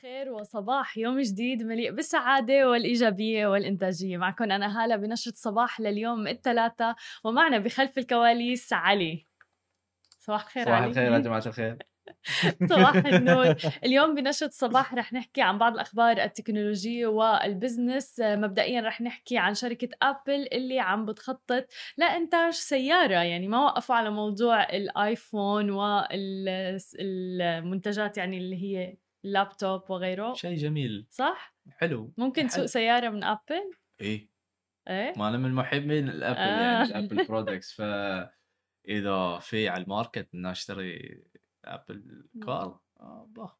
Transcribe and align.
الخير 0.00 0.32
وصباح 0.32 0.98
يوم 0.98 1.20
جديد 1.20 1.62
مليء 1.62 1.92
بالسعادة 1.92 2.70
والإيجابية 2.70 3.46
والإنتاجية. 3.46 4.16
معكم 4.16 4.44
أنا 4.44 4.84
هالة 4.84 4.96
بنشرة 4.96 5.32
صباح 5.36 5.80
لليوم 5.80 6.28
الثلاثاء 6.28 6.94
ومعنا 7.24 7.58
بخلف 7.58 7.98
الكواليس 7.98 8.72
علي. 8.72 9.26
صباح 10.18 10.42
الخير 10.44 10.64
صباح 10.64 10.80
علي. 10.80 10.90
الخير 10.90 11.12
يا 11.12 11.18
جماعة 11.18 11.42
الخير. 11.46 11.78
صباح 12.68 12.96
النور. 12.96 13.54
اليوم 13.84 14.14
بنشرة 14.14 14.50
صباح 14.52 14.94
رح 14.94 15.12
نحكي 15.12 15.42
عن 15.42 15.58
بعض 15.58 15.72
الأخبار 15.72 16.22
التكنولوجية 16.22 17.06
وال 17.06 17.27
business. 17.27 18.20
مبدئيا 18.20 18.80
رح 18.80 19.00
نحكي 19.00 19.38
عن 19.38 19.54
شركة 19.54 19.88
أبل 20.02 20.48
اللي 20.52 20.80
عم 20.80 21.06
بتخطط 21.06 21.66
لإنتاج 21.96 22.52
سيارة. 22.52 23.22
يعني 23.22 23.48
ما 23.48 23.64
وقفوا 23.64 23.94
على 23.94 24.10
موضوع 24.10 24.62
الآيفون 24.62 25.70
والمنتجات 27.00 28.18
يعني 28.18 28.38
اللي 28.38 28.56
هي 28.62 28.96
اللابتوب 29.24 29.90
وغيره 29.90 30.32
شيء 30.34 30.56
جميل 30.56 31.06
صح؟ 31.10 31.56
حلو 31.70 32.12
ممكن 32.16 32.46
تسوق 32.46 32.58
حلو. 32.58 32.66
سيارة 32.66 33.08
من 33.08 33.24
أبل؟ 33.24 33.70
إيه 34.00 34.30
إيه؟ 34.88 35.12
ما 35.16 35.28
أنا 35.28 35.38
من 35.38 35.52
محبين 35.52 36.08
الأبل 36.08 36.38
آه. 36.38 36.62
يعني 36.62 36.82
ال 36.82 36.89
Apple 36.89 37.26
products 37.26 37.72
ف 37.72 37.82
اذا 38.88 39.38
في 39.38 39.68
على 39.68 39.82
ال 39.82 39.89
market 39.89 40.34
ان 40.34 40.46
أشتري 40.46 41.24
Apple 41.64 42.28
car 42.46 42.80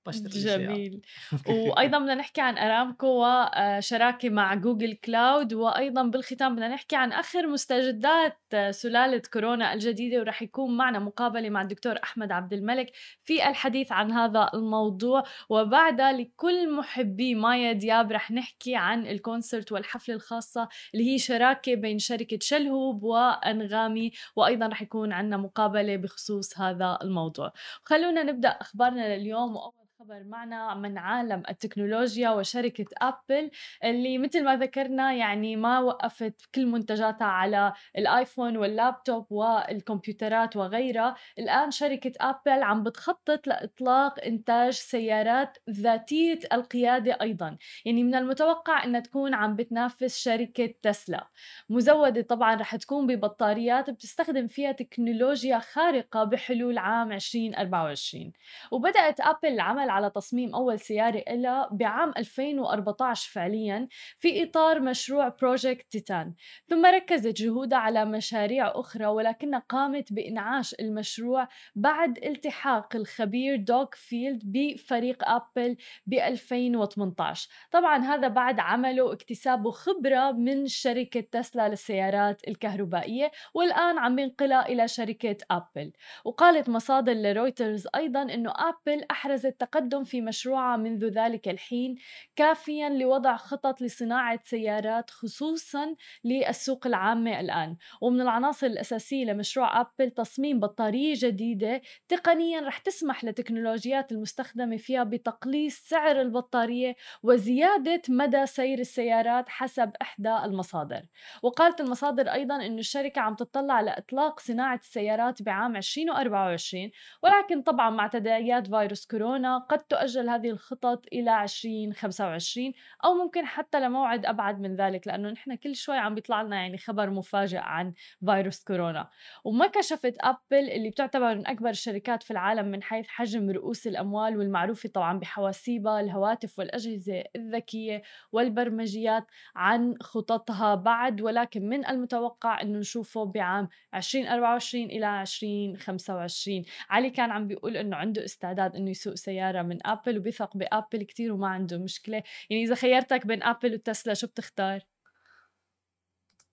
بشتري 0.06 0.26
السيارة. 0.26 0.58
جميل. 0.58 1.00
وأيضا 1.48 1.98
بدنا 1.98 2.14
نحكي 2.14 2.40
عن 2.40 2.58
أرامكو 2.58 3.26
وشراكة 3.26 4.30
مع 4.30 4.54
Google 4.54 4.92
Cloud 4.92 5.54
وأيضا 5.54 6.02
بالختام 6.02 6.54
بدنا 6.54 6.68
نحكي 6.68 6.96
عن 6.96 7.12
آخر 7.12 7.46
مستجدات 7.46 8.38
سلالة 8.70 9.22
كورونا 9.32 9.72
الجديدة 9.74 10.20
ورح 10.20 10.42
يكون 10.42 10.76
معنا 10.76 10.98
مقابلة 10.98 11.50
مع 11.50 11.62
الدكتور 11.62 11.98
أحمد 12.04 12.32
عبد 12.32 12.52
الملك 12.52 12.92
في 13.24 13.48
الحديث 13.48 13.92
عن 13.92 14.12
هذا 14.12 14.50
الموضوع. 14.54 15.22
وبعدها 15.48 16.12
لكل 16.12 16.72
محبي 16.76 17.34
مايا 17.34 17.72
دياب 17.72 18.12
رح 18.12 18.30
نحكي 18.30 18.76
عن 18.76 19.06
الكونسرت 19.06 19.72
والحفلة 19.72 20.14
الخاصة 20.14 20.68
اللي 20.94 21.12
هي 21.12 21.18
شراكة 21.18 21.74
بين 21.74 21.98
شركة 21.98 22.38
شلهوب 22.40 23.02
وأنغامي 23.02 24.12
وأيضا 24.36 24.66
رح 24.66 24.82
يكون 24.82 25.12
عنا 25.12 25.36
مقابلة 25.36 25.96
بخصوص 25.96 26.58
هذا 26.58 26.98
الموضوع. 27.02 27.52
خلونا 27.84 28.22
نبدأ 28.22 28.48
أخبارنا 28.48 29.16
لليوم. 29.16 29.29
واول 29.55 29.78
خبر 30.00 30.24
معنا 30.24 30.74
من 30.74 30.98
عالم 30.98 31.42
التكنولوجيا 31.48 32.30
وشركة 32.30 32.84
أبل 32.98 33.50
اللي 33.84 34.18
مثل 34.18 34.44
ما 34.44 34.56
ذكرنا 34.56 35.12
يعني 35.12 35.56
ما 35.56 35.80
وقفت 35.80 36.48
كل 36.54 36.66
منتجاتها 36.66 37.26
على 37.26 37.72
الآيفون 37.98 38.56
واللابتوب 38.56 39.26
والكمبيوترات 39.32 40.56
وغيرها. 40.56 41.14
الآن 41.38 41.70
شركة 41.70 42.12
أبل 42.20 42.62
عم 42.62 42.82
بتخطط 42.82 43.46
لإطلاق 43.46 44.24
إنتاج 44.24 44.72
سيارات 44.72 45.58
ذاتية 45.70 46.38
القيادة 46.52 47.18
أيضا. 47.22 47.56
يعني 47.84 48.04
من 48.04 48.14
المتوقع 48.14 48.84
أنها 48.84 49.00
تكون 49.00 49.34
عم 49.34 49.56
بتنافس 49.56 50.18
شركة 50.18 50.74
تسلا. 50.82 51.28
مزودة 51.70 52.22
طبعا 52.22 52.54
رح 52.54 52.76
تكون 52.76 53.06
ببطاريات 53.06 53.90
بتستخدم 53.90 54.48
فيها 54.48 54.72
تكنولوجيا 54.72 55.58
خارقة 55.58 56.24
بحلول 56.24 56.78
عام 56.78 57.12
2024 57.12 58.32
وبدأت 58.70 59.20
أبل 59.20 59.48
العمل 59.48 59.89
على 59.90 60.10
تصميم 60.10 60.54
أول 60.54 60.80
سيارة 60.80 61.24
إلها 61.28 61.68
بعام 61.72 62.12
2014 62.16 63.30
فعليا 63.32 63.88
في 64.18 64.42
إطار 64.42 64.80
مشروع 64.80 65.28
Project 65.28 65.86
Titan. 65.90 66.34
ثم 66.68 66.86
ركزت 66.86 67.36
جهودها 67.42 67.78
على 67.78 68.04
مشاريع 68.04 68.72
أخرى 68.74 69.06
ولكنها 69.06 69.58
قامت 69.58 70.12
بإنعاش 70.12 70.74
المشروع 70.80 71.48
بعد 71.74 72.18
التحاق 72.24 72.96
الخبير 72.96 73.56
دوغ 73.56 73.86
فيلد 73.92 74.42
بفريق 74.44 75.28
أبل 75.28 75.76
ب 76.06 76.14
2018 76.14 77.48
طبعا 77.70 77.98
هذا 77.98 78.28
بعد 78.28 78.60
عمله 78.60 79.02
واكتسابه 79.02 79.70
خبرة 79.70 80.32
من 80.32 80.66
شركة 80.66 81.20
تسلا 81.20 81.68
للسيارات 81.68 82.48
الكهربائية 82.48 83.30
والآن 83.54 83.98
عم 83.98 84.18
ينقلها 84.18 84.68
إلى 84.68 84.88
شركة 84.88 85.36
أبل. 85.50 85.92
وقالت 86.24 86.68
مصادر 86.68 87.12
لرويترز 87.12 87.88
أيضا 87.94 88.22
أنه 88.22 88.52
أبل 88.56 89.04
أحرزت 89.10 89.60
تقدم 89.60 89.79
في 89.88 90.20
مشروعها 90.20 90.76
منذ 90.76 91.04
ذلك 91.04 91.48
الحين 91.48 91.94
كافيا 92.36 92.88
لوضع 92.88 93.36
خطط 93.36 93.82
لصناعة 93.82 94.40
سيارات 94.44 95.10
خصوصا 95.10 95.94
للسوق 96.24 96.86
العامة 96.86 97.40
الآن. 97.40 97.76
ومن 98.00 98.20
العناصر 98.20 98.66
الأساسية 98.66 99.24
لمشروع 99.24 99.80
أبل 99.80 100.10
تصميم 100.10 100.60
بطارية 100.60 101.14
جديدة 101.16 101.80
تقنيا 102.08 102.60
رح 102.60 102.78
تسمح 102.78 103.24
لتكنولوجيات 103.24 104.12
المستخدمة 104.12 104.76
فيها 104.76 105.04
بتقليص 105.04 105.78
سعر 105.88 106.20
البطارية 106.20 106.96
وزيادة 107.22 108.02
مدى 108.08 108.46
سير 108.46 108.78
السيارات 108.78 109.48
حسب 109.48 109.92
إحدى 110.02 110.36
المصادر. 110.44 111.02
وقالت 111.42 111.80
المصادر 111.80 112.32
أيضا 112.32 112.56
أن 112.56 112.78
الشركة 112.78 113.20
عم 113.20 113.34
تطلع 113.34 113.74
على 113.74 113.90
إطلاق 113.90 114.40
صناعة 114.40 114.80
السيارات 114.82 115.42
بعام 115.42 115.76
2024 115.76 116.90
ولكن 117.22 117.62
طبعا 117.62 117.90
مع 117.90 118.06
تداعيات 118.06 118.66
فيروس 118.66 119.06
كورونا 119.06 119.58
قد 119.70 119.78
تؤجل 119.78 120.28
هذه 120.28 120.50
الخطط 120.50 121.06
إلى 121.12 121.42
2025 121.42 122.72
أو 123.04 123.14
ممكن 123.14 123.46
حتى 123.46 123.80
لموعد 123.80 124.26
أبعد 124.26 124.60
من 124.60 124.76
ذلك 124.76 125.06
لأنه 125.06 125.30
نحن 125.30 125.54
كل 125.54 125.76
شوي 125.76 125.96
عم 125.96 126.14
بيطلع 126.14 126.42
لنا 126.42 126.56
يعني 126.56 126.78
خبر 126.78 127.10
مفاجئ 127.10 127.58
عن 127.58 127.92
فيروس 128.26 128.64
كورونا. 128.64 129.08
وما 129.44 129.66
كشفت 129.66 130.16
أبل 130.20 130.70
اللي 130.70 130.90
بتعتبر 130.90 131.34
من 131.34 131.46
أكبر 131.46 131.70
الشركات 131.70 132.22
في 132.22 132.30
العالم 132.30 132.66
من 132.66 132.82
حيث 132.82 133.08
حجم 133.08 133.50
رؤوس 133.50 133.86
الأموال 133.86 134.38
والمعروفة 134.38 134.88
طبعا 134.88 135.18
بحواسيبها 135.18 136.00
الهواتف 136.00 136.58
والأجهزة 136.58 137.24
الذكية 137.36 138.02
والبرمجيات 138.32 139.26
عن 139.56 139.94
خططها 140.00 140.74
بعد. 140.74 141.20
ولكن 141.20 141.68
من 141.68 141.86
المتوقع 141.86 142.60
أنه 142.62 142.78
نشوفه 142.78 143.24
بعام 143.24 143.68
2024 143.94 144.84
إلى 144.84 145.20
2025 145.22 146.64
علي 146.90 147.10
كان 147.10 147.30
عم 147.30 147.46
بيقول 147.46 147.76
أنه 147.76 147.96
عنده 147.96 148.24
استعداد 148.24 148.76
أنه 148.76 148.90
يسوق 148.90 149.14
سيارة 149.14 149.59
من 149.62 149.86
أبل 149.86 150.18
وبيثق 150.18 150.56
بأبل 150.56 151.02
كتير 151.02 151.32
وما 151.32 151.48
عنده 151.48 151.78
مشكلة. 151.78 152.22
يعني 152.50 152.64
إذا 152.64 152.74
خيرتك 152.74 153.26
بين 153.26 153.42
أبل 153.42 153.74
وتسلا 153.74 154.14
شو 154.14 154.26
بتختار؟ 154.26 154.80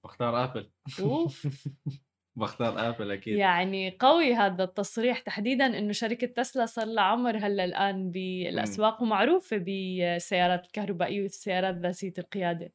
بختار 0.03 0.44
ابل 0.44 0.69
أوف. 1.00 1.47
بختار 2.38 2.90
ابل 2.90 3.12
أكيد. 3.12 3.38
يعني 3.38 3.97
قوي 4.00 4.34
هذا 4.34 4.63
التصريح. 4.63 5.19
تحديدا 5.19 5.66
إنه 5.66 5.91
شركة 5.91 6.28
تسلا 6.28 6.66
صار 6.66 6.85
لها 6.85 7.03
عمر 7.03 7.38
هلأ 7.38 7.66
الآن 7.66 8.12
بالاسواق 8.12 9.01
ومعروفة 9.01 9.57
بالسيارات 9.57 10.66
الكهربائية 10.66 11.22
والسيارات 11.22 11.75
ذاتية 11.75 12.13
القيادة. 12.17 12.73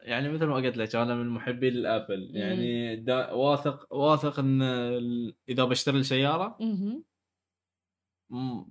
يعني 0.00 0.28
مثل 0.28 0.44
ما 0.44 0.54
قلت 0.54 0.76
لك 0.76 0.96
أنا 0.96 1.14
من 1.14 1.28
محبي 1.28 1.68
الابل 1.68 2.30
يعني 2.36 2.96
دا 2.96 3.32
واثق 3.32 3.94
واثق 3.94 4.38
إن 4.38 4.62
إذا 5.48 5.64
بشتري 5.64 5.98
السيارة 5.98 6.56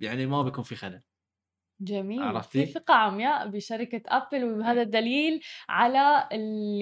يعني 0.00 0.26
ما 0.26 0.42
بيكون 0.42 0.64
في 0.64 0.76
خلل. 0.76 1.02
جميل. 1.80 2.22
عرفتي؟ 2.22 2.66
في 2.66 2.72
ثقة 2.72 2.94
عمياء 2.94 3.48
بشركة 3.48 4.02
أبل 4.08 4.44
وهذا 4.44 4.82
دليل 4.82 5.40
على 5.68 6.28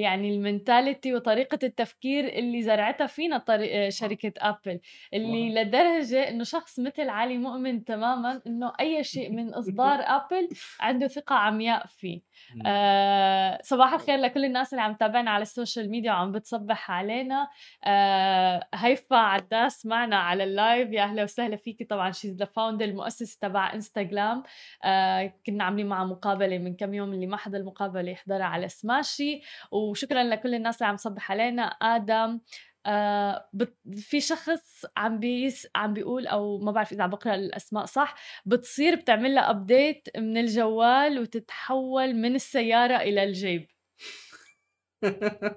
يعني 0.01 0.35
ال 0.35 0.43
mentality 0.43 1.15
وطريقة 1.15 1.59
التفكير 1.63 2.29
اللي 2.29 2.63
زرعتها 2.63 3.07
فينا 3.07 3.39
طريق 3.39 3.89
شركة 3.89 4.33
أبل 4.39 4.81
اللي 5.15 5.55
لدرجة 5.55 6.29
إنه 6.29 6.45
شخص 6.45 6.81
مثل 6.81 7.09
علي 7.09 7.39
مؤمن 7.39 7.85
تماما 7.85 8.43
إنه 8.47 8.73
أي 8.81 9.05
شيء 9.05 9.31
من 9.33 9.55
إصدار 9.55 10.01
أبل 10.17 10.49
عنده 10.81 11.07
ثقة 11.07 11.35
عمياء 11.35 11.87
فيه. 11.87 12.21
م. 12.55 12.63
آه 12.67 13.59
صباح 13.63 13.93
الخير 13.95 14.19
لكل 14.19 14.45
الناس 14.45 14.73
اللي 14.73 14.83
عم 14.83 14.95
تتابعنا 14.95 15.31
على 15.31 15.43
ال 15.43 15.50
social 15.50 15.91
media 15.91 16.13
وعم 16.13 16.33
بتصبح 16.33 16.91
علينا. 16.91 17.49
آه 17.85 18.69
هيفا 18.75 19.17
عداس 19.17 19.87
معنا 19.87 20.17
على 20.17 20.45
ال 20.45 20.54
live 20.54 20.93
يا 20.93 21.03
أهلا 21.03 21.23
وسهلا 21.23 21.57
فيكي 21.57 21.85
طبعا. 21.85 22.11
she's 22.11 22.37
the 22.37 22.45
founder 22.45 22.85
المؤسس 22.85 23.39
تبع 23.39 23.75
انستغرام 23.75 24.43
آه 24.85 24.90
كنا 25.47 25.65
عاملين 25.65 25.87
معها 25.87 26.05
مقابلة 26.05 26.59
من 26.59 26.77
كم 26.77 26.95
يوم 26.95 27.13
اللي 27.13 27.27
ما 27.27 27.37
حضر 27.37 27.59
المقابلة 27.59 28.11
يحضرها 28.11 28.45
على 28.45 28.69
سماشي. 28.69 29.41
وشكرا 29.73 30.25
لكل 30.25 30.55
الناس 30.55 30.77
اللي 30.77 30.89
عم 30.89 30.97
تصبح 30.97 31.31
علينا. 31.31 31.63
آدم 31.63 32.41
آه 32.87 33.49
بت... 33.53 33.77
في 33.95 34.21
شخص 34.21 34.87
عم 34.97 35.19
بيس 35.19 35.69
عم 35.75 35.95
بيقول 35.95 36.27
أو 36.27 36.59
ما 36.59 36.73
بعرف 36.73 36.93
إذا 36.93 37.03
عم 37.03 37.11
بقرأ 37.11 37.35
الأسماء 37.35 37.85
صح 37.85 38.15
بتصير 38.47 38.95
بتعمل 38.95 39.35
لها 39.35 39.51
update 39.51 40.09
من 40.17 40.37
الجوال 40.37 41.19
وتتحول 41.19 42.15
من 42.15 42.35
السيارة 42.35 42.97
إلى 42.97 43.25
الجيب. 43.25 43.67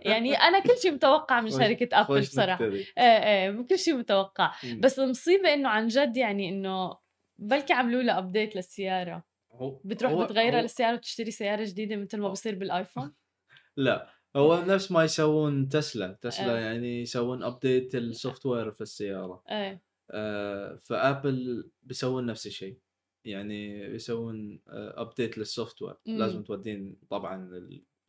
يعني 0.02 0.36
أنا 0.36 0.60
كل 0.60 0.78
شيء 0.82 0.92
متوقع 0.92 1.42
من 1.42 1.50
شركة 1.50 2.02
ابل 2.02 2.20
بصراحة. 2.20 2.66
إيه 2.66 2.84
إيه 2.98 3.66
كل 3.70 3.80
شيء 3.80 3.94
متوقع. 3.94 4.52
بس 4.80 5.00
المصيبة 5.00 5.54
إنه 5.54 5.70
عن 5.70 5.88
جد 5.88 6.18
يعني 6.18 6.50
إنه 6.50 7.03
بلكي 7.38 7.74
عملوا 7.74 8.02
لها 8.04 8.18
update 8.18 8.56
للسيارة. 8.56 9.24
هو- 9.52 9.80
بتروح 9.86 10.12
هو- 10.12 10.24
بتغيرها 10.26 10.62
للسيارة 10.62 10.94
وتشتري 10.96 11.32
سيارة 11.32 11.64
جديدة 11.66 11.96
مثل 11.96 12.20
ما 12.20 12.30
بصير 12.30 12.56
بالآيفون؟ 12.56 13.14
لا 13.78 14.10
هو 14.36 14.64
نفس 14.68 14.92
ما 14.92 15.04
يسوون 15.04 15.70
تسلا. 15.70 16.18
تسلا 16.22 16.58
إيه. 16.58 16.66
يعني 16.66 17.02
يسوون 17.02 17.44
update 17.44 17.96
ال 17.96 18.46
software 18.46 18.72
في 18.72 18.82
السيارة. 18.82 19.44
إيه 19.52 19.82
آه، 20.12 20.80
فابل 20.84 21.70
بيسوون 21.84 22.26
نفس 22.26 22.48
الشيء. 22.48 22.78
يعني 23.26 23.80
يسوون 23.80 24.60
update 24.68 25.38
لل 25.38 25.82
software. 25.82 25.96
لازم 26.06 26.44
تودين 26.44 26.98
طبعا 27.10 27.50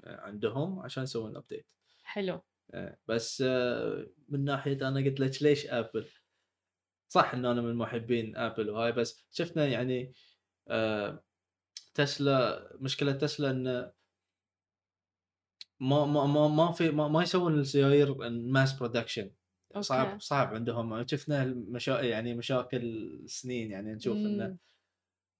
عندهم 0.04 0.78
عشان 0.80 1.02
يسوون 1.02 1.36
update 1.36 1.66
حلو. 2.04 2.40
بس 3.08 3.42
آه، 3.46 4.06
من 4.28 4.44
ناحية 4.44 4.88
أنا 4.88 5.00
قلت 5.04 5.20
لك 5.20 5.42
ليش 5.42 5.66
ابل 5.66 6.08
صح 7.14 7.34
إنه 7.34 7.52
أنا 7.52 7.61
من 7.61 7.75
محبين 7.75 8.37
ابل 8.37 8.70
وهاي 8.70 8.93
بس 8.93 9.26
شفنا 9.31 9.66
يعني 9.66 10.12
آه، 10.69 11.25
تسلا 11.94 12.69
مشكلة 12.81 13.12
تسلا 13.12 13.50
إنه 13.50 13.93
ما 15.81 16.05
ما 16.05 16.26
ما 16.26 16.49
ما 16.49 16.72
في 16.72 16.90
ما, 16.90 17.08
ما 17.08 17.22
يسوون 17.22 17.61
السيايير 17.61 18.31
mass 18.31 18.72
production 18.72 19.31
صعب. 19.81 20.20
صعب 20.20 20.55
عندهم. 20.55 21.06
شفنا 21.06 21.43
المشا... 21.43 22.00
يعني 22.00 22.34
مشاكل 22.34 23.22
سنين 23.26 23.70
يعني 23.70 23.94
نشوف 23.94 24.17
إنه. 24.17 24.56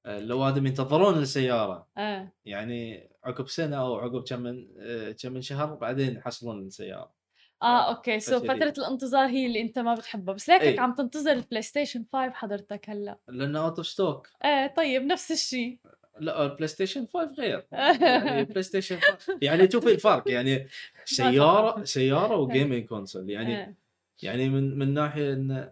آه، 0.06 0.19
الأوادم 0.19 0.67
ينتظرون 0.67 1.19
السيارة. 1.19 1.88
إيه 1.99 2.35
يعني 2.44 3.11
عقب 3.25 3.49
سنة 3.49 3.77
أو 3.77 3.99
عقب 3.99 4.25
كم 4.29 4.41
من 4.41 4.69
آه، 4.79 5.11
كم 5.11 5.32
من 5.32 5.43
شهر 5.43 5.75
بعدين 5.75 6.17
يحصلون 6.17 6.67
السيارة. 6.67 7.15
آه 7.64 7.66
آه، 7.66 7.88
okay. 7.96 8.20
so 8.20 8.41
فشديد. 8.40 8.56
فترة 8.56 8.84
الانتظار 8.84 9.26
هي 9.26 9.46
اللي 9.46 9.61
أنت 9.61 9.78
ما 9.78 9.94
بتحبها. 9.94 10.34
بس 10.34 10.49
ليكك 10.49 10.62
إيه. 10.62 10.81
عم 10.81 10.94
تنتظر 10.94 11.32
البلاي 11.32 11.62
ستيشن 11.62 12.05
5 12.12 12.31
حضرتك 12.34 12.90
هلأ. 12.90 13.19
لأنه 13.28 13.64
out 13.64 13.76
of 13.76 13.87
stock 13.87 14.29
إيه 14.44 14.66
طيب 14.66 15.02
نفس 15.02 15.32
الشيء 15.32 15.78
لا 16.20 16.44
البلاي 16.44 16.69
ستيشن 16.69 17.06
5 17.06 17.32
غير. 17.38 17.66
يعني 17.72 18.44
بلاي 18.44 18.62
ستيشن 18.62 18.99
5 19.00 19.38
يعني 19.43 19.70
شوفي 19.70 19.93
الفرق. 19.93 20.28
يعني 20.28 20.66
سيارة 21.05 21.84
سيارة 21.84 22.37
و 22.37 22.43
gaming 22.43 22.85
console 22.85 23.31
يعني 23.31 23.58
إيه. 23.58 23.75
يعني 24.22 24.49
من 24.49 24.78
من 24.78 24.94
ناحية 24.94 25.32
إن 25.32 25.70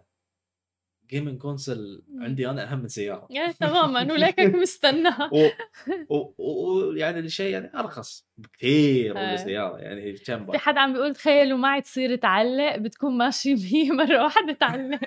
gaming 1.13 1.37
console 1.37 2.03
مم. 2.07 2.23
عندي 2.23 2.49
أنا 2.49 2.71
أهم 2.71 2.79
من 2.79 2.87
سيارة 2.87 3.27
تماما 3.59 4.13
وليكك 4.13 4.55
مستناها 4.63 5.29
ويعني. 5.33 6.99
يعني 6.99 7.19
الشيء 7.19 7.53
يعني 7.53 7.71
أرخص 7.75 8.27
بكثير 8.37 9.13
من 9.13 9.19
إيه. 9.19 9.33
السيارة 9.33 9.77
يعني 9.77 10.13
كم 10.13 10.51
في 10.51 10.57
حد 10.57 10.77
عم 10.77 10.93
بيقول 10.93 11.15
تخيلوا 11.15 11.57
معي 11.57 11.81
تصير 11.81 12.15
تعلق 12.15 12.75
بتكون 12.75 13.17
ماشي 13.17 13.55
بيه 13.63 13.91
مرة 13.91 14.23
واحدة 14.23 14.53
تعلق 14.53 14.99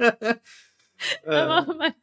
آه، 1.26 1.60
تماما 1.64 1.94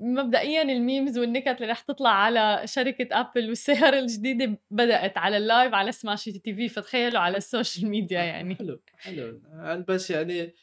مبدئيا 0.00 0.62
ال 0.62 0.71
memes 0.71 1.18
والنكت 1.18 1.48
اللي 1.48 1.72
رح 1.72 1.80
تطلع 1.80 2.10
على 2.10 2.62
شركة 2.64 3.20
ابل 3.20 3.48
والسيارة 3.48 3.98
الجديدة 3.98 4.58
بدأت 4.70 5.18
على 5.18 5.36
ال 5.36 5.44
live 5.44 5.74
على 5.74 5.92
Smashi 5.92 6.32
TV 6.32 6.68
فتخيلوا 6.68 7.20
على 7.20 7.36
ال 7.36 7.44
social 7.44 7.90
media 7.90 8.20
يعني 8.20 8.54
حلو 8.54 8.80
حلو 8.98 9.40
بس 9.88 10.10
يعني. 10.10 10.54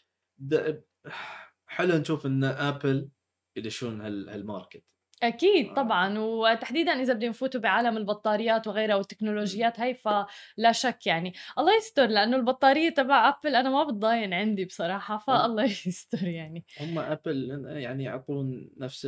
حلو 1.68 1.98
نشوف 1.98 2.26
إن 2.26 2.44
ابل 2.44 3.10
يدشون 3.56 4.02
هال... 4.02 4.30
هال 4.30 4.42
market. 4.42 4.84
أكيد 5.24 5.70
آه. 5.70 5.74
طبعا 5.74 6.20
وتحديدا 6.20 6.92
إذا 6.92 7.14
بدهم 7.14 7.30
يفوتوا 7.30 7.62
بعالم 7.62 7.98
البطاريات 7.98 8.68
وغيرها 8.68 8.96
والتكنولوجيات 8.96 9.80
هي 9.80 9.94
فلا 9.94 10.72
شك 10.72 11.08
يعني. 11.08 11.34
الله 11.58 11.78
يستر 11.78 12.06
لأنه 12.06 12.38
البطارية 12.38 12.90
تبع 12.90 13.30
ابل 13.30 13.56
أنا 13.56 13.70
ما 13.70 13.84
بتضاين 13.84 14.34
عندي 14.34 14.66
بصراحة 14.66 15.18
فالله 15.18 15.64
يستر 15.88 16.28
يعني. 16.28 16.66
هم 16.80 17.00
ابل 17.00 17.66
يعني 17.68 18.04
يعطون 18.04 18.70
نفس 18.78 19.08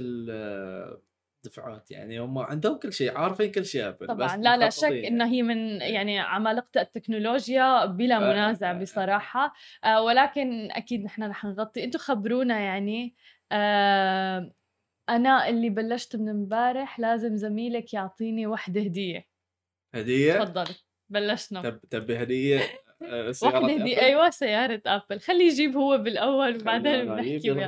الدفعات 1.47 1.91
يعني 1.91 2.19
هم 2.19 2.37
عندهم 2.37 2.77
كل 2.77 2.93
شيء 2.93 3.17
عارفين 3.17 3.51
كل 3.51 3.65
شيء 3.65 3.87
ابل 3.87 4.07
طبعا. 4.07 4.27
بس 4.27 4.33
لا 4.33 4.57
لا 4.57 4.69
شك 4.69 4.83
مخططين. 4.83 5.05
انها 5.05 5.27
هي 5.27 5.43
من 5.43 5.81
يعني 5.81 6.19
عمالقة 6.19 6.81
التكنولوجيا 6.81 7.85
بلا 7.85 8.19
منازع. 8.19 8.73
بصراحة. 8.73 9.53
آه 9.83 10.01
ولكن 10.01 10.71
أكيد 10.71 11.03
نحن 11.03 11.23
رح 11.23 11.45
نغطي. 11.45 11.83
أنتم 11.83 11.99
خبرونا 11.99 12.59
يعني 12.59 13.15
آه 13.51 14.51
أنا 15.09 15.49
اللي 15.49 15.69
بلشت 15.69 16.15
من 16.15 16.29
امبارح 16.29 16.99
لازم 16.99 17.35
زميلك 17.35 17.93
يعطيني 17.93 18.47
وحدة 18.47 18.81
هدية. 18.81 19.27
هدية؟ 19.95 20.33
تفضل 20.33 20.67
بلشنا. 21.09 21.61
تب 21.61 21.79
تبي 21.89 22.23
هديه 22.23 22.61
آه، 23.01 23.31
سيارة 23.31 23.57
أبل؟ 23.57 23.95
أيوه 24.01 24.29
سيارة 24.29 24.81
أبل. 24.85 25.19
خليه 25.19 25.45
يجيب 25.47 25.77
هو 25.77 25.97
بالأول 25.97 26.55
وبعدين 26.61 27.05
بنحكي 27.15 27.51
وياه. 27.51 27.67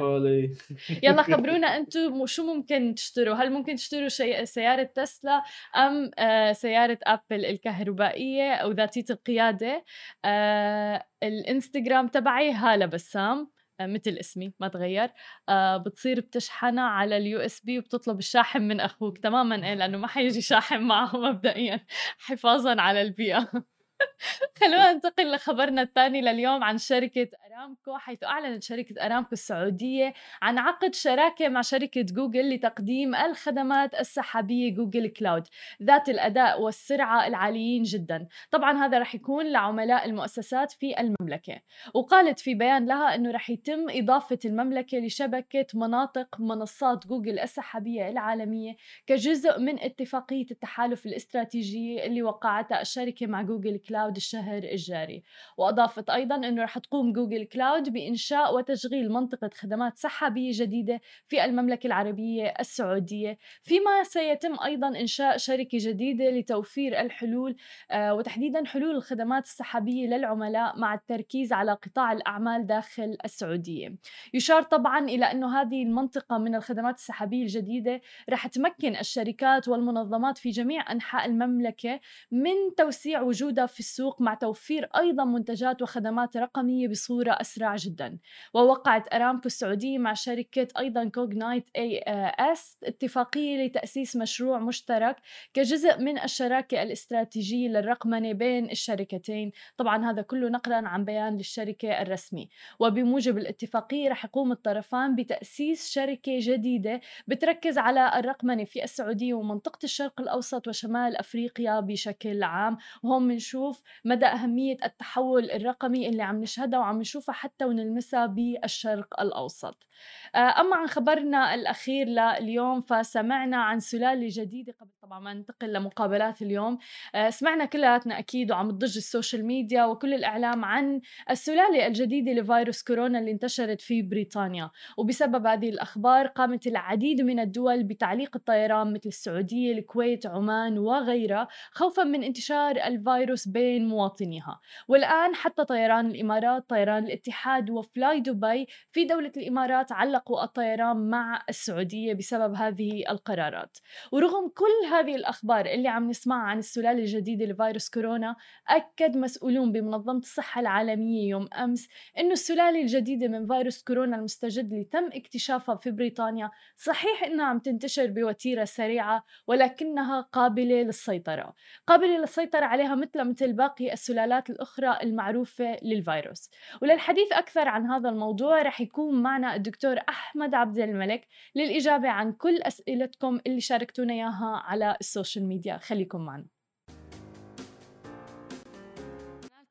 يلا 1.03 1.23
خبرونا 1.23 1.67
أنتم 1.77 2.25
شو 2.25 2.43
ممكن 2.55 2.95
تشتروا؟ 2.95 3.35
هل 3.35 3.51
ممكن 3.51 3.75
تشتروا 3.75 4.07
شيء 4.07 4.43
سيارة 4.43 4.83
تسلا 4.83 5.43
أم 5.77 6.11
آه، 6.19 6.51
سيارة 6.51 6.99
أبل 7.03 7.45
الكهربائية 7.45 8.53
أو 8.53 8.71
ذاتية 8.71 9.05
القيادة؟ 9.09 9.85
آه، 10.25 11.05
الإنستغرام 11.23 12.07
تبعي 12.07 12.51
هالة 12.51 12.85
بسام 12.85 13.51
مثل 13.81 14.11
اسمي 14.19 14.53
ما 14.59 14.67
تغير. 14.67 15.09
آه 15.49 15.77
بتصير 15.77 16.19
بتشحنها 16.19 16.83
على 16.83 17.17
ال 17.17 17.39
USB 17.39 17.79
وبتطلب 17.79 18.19
الشاحن 18.19 18.61
من 18.61 18.79
أخوك 18.79 19.17
تماما 19.17 19.67
إيه 19.67 19.73
لأنه 19.73 19.97
ما 19.97 20.07
حيجي 20.07 20.41
شاحن 20.41 20.81
معه 20.81 21.17
مبدئيا 21.17 21.85
حفاظا 22.19 22.81
على 22.81 23.01
البيئة. 23.01 23.51
خلونا 24.59 24.93
ننتقل 24.93 25.31
لخبرنا 25.31 25.81
الثاني 25.81 26.21
لليوم 26.21 26.63
عن 26.63 26.77
شركة 26.77 27.27
أرامكو 27.59 27.97
حيث 27.97 28.23
أعلنت 28.23 28.63
شركة 28.63 29.05
أرامكو 29.05 29.29
السعودية 29.31 30.13
عن 30.41 30.57
عقد 30.57 30.95
شراكة 30.95 31.49
مع 31.49 31.61
شركة 31.61 32.01
جوجل 32.01 32.53
لتقديم 32.53 33.15
الخدمات 33.15 33.95
السحابية 33.95 34.75
جوجل 34.75 35.07
كلاود 35.07 35.47
ذات 35.83 36.09
الأداء 36.09 36.61
والسرعة 36.61 37.27
العاليين 37.27 37.83
جدا. 37.83 38.27
طبعا 38.51 38.85
هذا 38.85 38.99
رح 38.99 39.15
يكون 39.15 39.45
لعملاء 39.51 40.05
المؤسسات 40.05 40.71
في 40.71 40.99
المملكة. 40.99 41.61
وقالت 41.93 42.39
في 42.39 42.53
بيان 42.53 42.85
لها 42.85 43.15
أنه 43.15 43.31
رح 43.31 43.49
يتم 43.49 43.85
إضافة 43.89 44.39
المملكة 44.45 44.97
لشبكة 44.97 45.65
مناطق 45.73 46.39
منصات 46.39 47.07
جوجل 47.07 47.39
السحابية 47.39 48.09
العالمية 48.09 48.75
كجزء 49.07 49.59
من 49.59 49.79
اتفاقية 49.79 50.45
التحالف 50.51 51.05
الاستراتيجية 51.05 52.05
اللي 52.05 52.23
وقعتها 52.23 52.81
الشركة 52.81 53.27
مع 53.27 53.41
جوجل 53.41 53.77
كلاود 53.77 53.88
الشهر 53.97 54.63
الجاري. 54.63 55.23
وأضافت 55.57 56.09
أيضا 56.09 56.35
أنه 56.35 56.63
رح 56.63 56.77
تقوم 56.77 57.13
جوجل 57.13 57.43
كلاود 57.45 57.89
بإنشاء 57.89 58.55
وتشغيل 58.55 59.11
منطقة 59.11 59.49
خدمات 59.53 59.97
سحابية 59.97 60.51
جديدة 60.53 61.01
في 61.27 61.45
المملكة 61.45 61.87
العربية 61.87 62.53
السعودية. 62.59 63.37
فيما 63.63 64.03
سيتم 64.03 64.55
أيضا 64.65 64.87
إنشاء 64.87 65.37
شركة 65.37 65.77
جديدة 65.81 66.29
لتوفير 66.29 67.01
الحلول 67.01 67.55
آه، 67.91 68.13
وتحديدا 68.13 68.65
حلول 68.65 68.95
الخدمات 68.95 69.43
السحابية 69.43 70.07
للعملاء 70.07 70.79
مع 70.79 70.93
التركيز 70.93 71.53
على 71.53 71.71
قطاع 71.71 72.11
الأعمال 72.11 72.67
داخل 72.67 73.17
السعودية. 73.25 73.95
يشار 74.33 74.61
طبعا 74.61 74.99
إلى 75.05 75.25
أنه 75.25 75.61
هذه 75.61 75.83
المنطقة 75.83 76.37
من 76.37 76.55
الخدمات 76.55 76.95
السحابية 76.95 77.43
الجديدة 77.43 78.01
رح 78.29 78.47
تمكن 78.47 78.95
الشركات 78.95 79.67
والمنظمات 79.67 80.37
في 80.37 80.49
جميع 80.49 80.91
أنحاء 80.91 81.25
المملكة 81.25 81.99
من 82.31 82.75
توسيع 82.77 83.21
وجودها 83.21 83.65
في 83.65 83.78
السوق 83.79 84.21
مع 84.21 84.33
توفير 84.33 84.89
أيضا 84.97 85.25
منتجات 85.25 85.81
وخدمات 85.81 86.37
رقمية 86.37 86.87
بصورة 86.87 87.31
أسرع 87.31 87.75
جدا. 87.75 88.17
ووقعت 88.53 89.13
أرامكو 89.13 89.45
السعودية 89.45 89.97
مع 89.97 90.13
شركة 90.13 90.67
أيضا 90.79 91.09
Cognite 91.09 91.69
AS 91.75 92.77
اتفاقية 92.83 93.65
لتأسيس 93.65 94.15
مشروع 94.15 94.59
مشترك 94.59 95.15
كجزء 95.53 95.97
من 95.97 96.19
الشراكة 96.19 96.83
الاستراتيجية 96.83 97.67
للرقمنة 97.69 98.33
بين 98.33 98.71
الشركتين. 98.71 99.51
طبعا 99.77 100.11
هذا 100.11 100.21
كله 100.21 100.49
نقلا 100.49 100.89
عن 100.89 101.05
بيان 101.05 101.37
للشركة 101.37 102.01
الرسمي. 102.01 102.49
وبموجب 102.79 103.37
الاتفاقية 103.37 104.09
رح 104.09 104.25
يقوم 104.25 104.51
الطرفان 104.51 105.15
بتأسيس 105.15 105.91
شركة 105.91 106.37
جديدة 106.39 107.01
بتركز 107.27 107.77
على 107.77 108.19
الرقمنة 108.19 108.63
في 108.63 108.83
السعودية 108.83 109.33
ومنطقة 109.33 109.79
الشرق 109.83 110.21
الأوسط 110.21 110.67
وشمال 110.67 111.17
أفريقيا 111.17 111.79
بشكل 111.79 112.43
عام. 112.43 112.77
وهون 113.03 113.27
بنشوف 113.27 113.68
مدى 114.05 114.25
أهمية 114.25 114.77
التحول 114.85 115.51
الرقمي 115.51 116.09
اللي 116.09 116.23
عم 116.23 116.41
نشهدها 116.41 116.79
وعم 116.79 116.99
نشوفها 116.99 117.33
حتى 117.35 117.65
ونلمسها 117.65 118.25
بالشرق 118.25 119.21
الأوسط. 119.21 119.87
أما 120.35 120.75
عن 120.75 120.87
خبرنا 120.87 121.53
الأخير 121.55 122.07
لليوم 122.07 122.81
فسمعنا 122.81 123.57
عن 123.57 123.79
سلالة 123.79 124.27
جديدة 124.31 124.75
قبل 124.79 124.89
طبعا 125.01 125.19
ما 125.19 125.33
ننتقل 125.33 125.73
لمقابلات 125.73 126.41
اليوم. 126.41 126.77
آه، 127.15 127.29
سمعنا 127.29 127.65
كلياتنا 127.65 128.19
أكيد 128.19 128.51
وعم 128.51 128.71
تضج 128.71 128.97
ال 128.97 129.04
social 129.04 129.45
media 129.45 129.85
وكل 129.85 130.13
الإعلام 130.13 130.65
عن 130.65 131.01
السلالة 131.29 131.87
الجديدة 131.87 132.31
لفيروس 132.31 132.83
كورونا 132.83 133.19
اللي 133.19 133.31
انتشرت 133.31 133.81
في 133.81 134.01
بريطانيا. 134.01 134.69
وبسبب 134.97 135.47
هذه 135.47 135.69
الأخبار 135.69 136.27
قامت 136.27 136.67
العديد 136.67 137.21
من 137.21 137.39
الدول 137.39 137.83
بتعليق 137.83 138.35
الطيران 138.35 138.93
مثل 138.93 139.09
السعودية 139.09 139.71
الكويت 139.71 140.25
عمان 140.25 140.77
وغيرها 140.77 141.47
خوفا 141.71 142.03
من 142.03 142.23
انتشار 142.23 142.75
الفيروس 142.77 143.47
بين 143.47 143.87
مواطنيها. 143.87 144.59
والآن 144.87 145.35
حتى 145.35 145.65
طيران 145.65 146.05
الإمارات 146.05 146.69
طيران 146.69 147.03
الاتحاد 147.03 147.69
وفلاي 147.69 148.19
دبي 148.19 148.67
في 148.91 149.05
دولة 149.05 149.31
الإمارات 149.37 149.88
علقوا 149.91 150.43
الطيران 150.43 151.09
مع 151.09 151.43
السعودية 151.49 152.13
بسبب 152.13 152.55
هذه 152.55 153.03
القرارات. 153.09 153.77
ورغم 154.11 154.49
كل 154.49 154.87
هذه 154.91 155.15
الأخبار 155.15 155.65
اللي 155.65 155.87
عم 155.87 156.09
نسمعها 156.09 156.47
عن 156.47 156.59
السلالة 156.59 156.99
الجديدة 156.99 157.45
لفيروس 157.45 157.89
كورونا 157.89 158.35
أكد 158.67 159.17
مسؤولون 159.17 159.71
بمنظمة 159.71 160.19
الصحة 160.19 160.61
العالمية 160.61 161.29
يوم 161.29 161.47
أمس 161.53 161.89
أنه 162.19 162.31
السلالة 162.31 162.81
الجديدة 162.81 163.27
من 163.27 163.47
فيروس 163.47 163.83
كورونا 163.83 164.17
المستجد 164.17 164.71
اللي 164.71 164.83
تم 164.83 165.09
اكتشافها 165.13 165.75
في 165.75 165.91
بريطانيا 165.91 166.51
صحيح 166.75 167.23
أنها 167.23 167.45
عم 167.45 167.59
تنتشر 167.59 168.07
بوتيرة 168.07 168.65
سريعة 168.65 169.23
ولكنها 169.47 170.21
قابلة 170.21 170.81
للسيطرة. 170.83 171.53
قابلة 171.87 172.17
للسيطرة 172.17 172.65
عليها 172.65 172.95
مثل 172.95 173.23
مثل 173.23 173.53
باقي 173.53 173.93
السلالات 173.93 174.49
الأخرى 174.49 174.97
المعروفة 175.03 175.77
للفيروس. 175.81 176.49
وللحديث 176.81 177.31
أكثر 177.31 177.67
عن 177.67 177.85
هذا 177.85 178.09
الموضوع 178.09 178.61
رح 178.61 178.81
يكون 178.81 179.21
معنا 179.21 179.55
الدكتور 179.55 179.78
أحمد 179.85 180.53
عبد 180.53 180.79
الملك 180.79 181.27
للإجابة 181.55 182.09
عن 182.09 182.31
كل 182.31 182.61
أسئلتكم 182.61 183.39
اللي 183.47 183.61
شاركتونا 183.61 184.13
إياها 184.13 184.61
على 184.65 184.97
ال 185.01 185.08
social 185.08 185.45
media. 185.45 185.77
خليكم 185.77 186.25
معنا. 186.25 186.45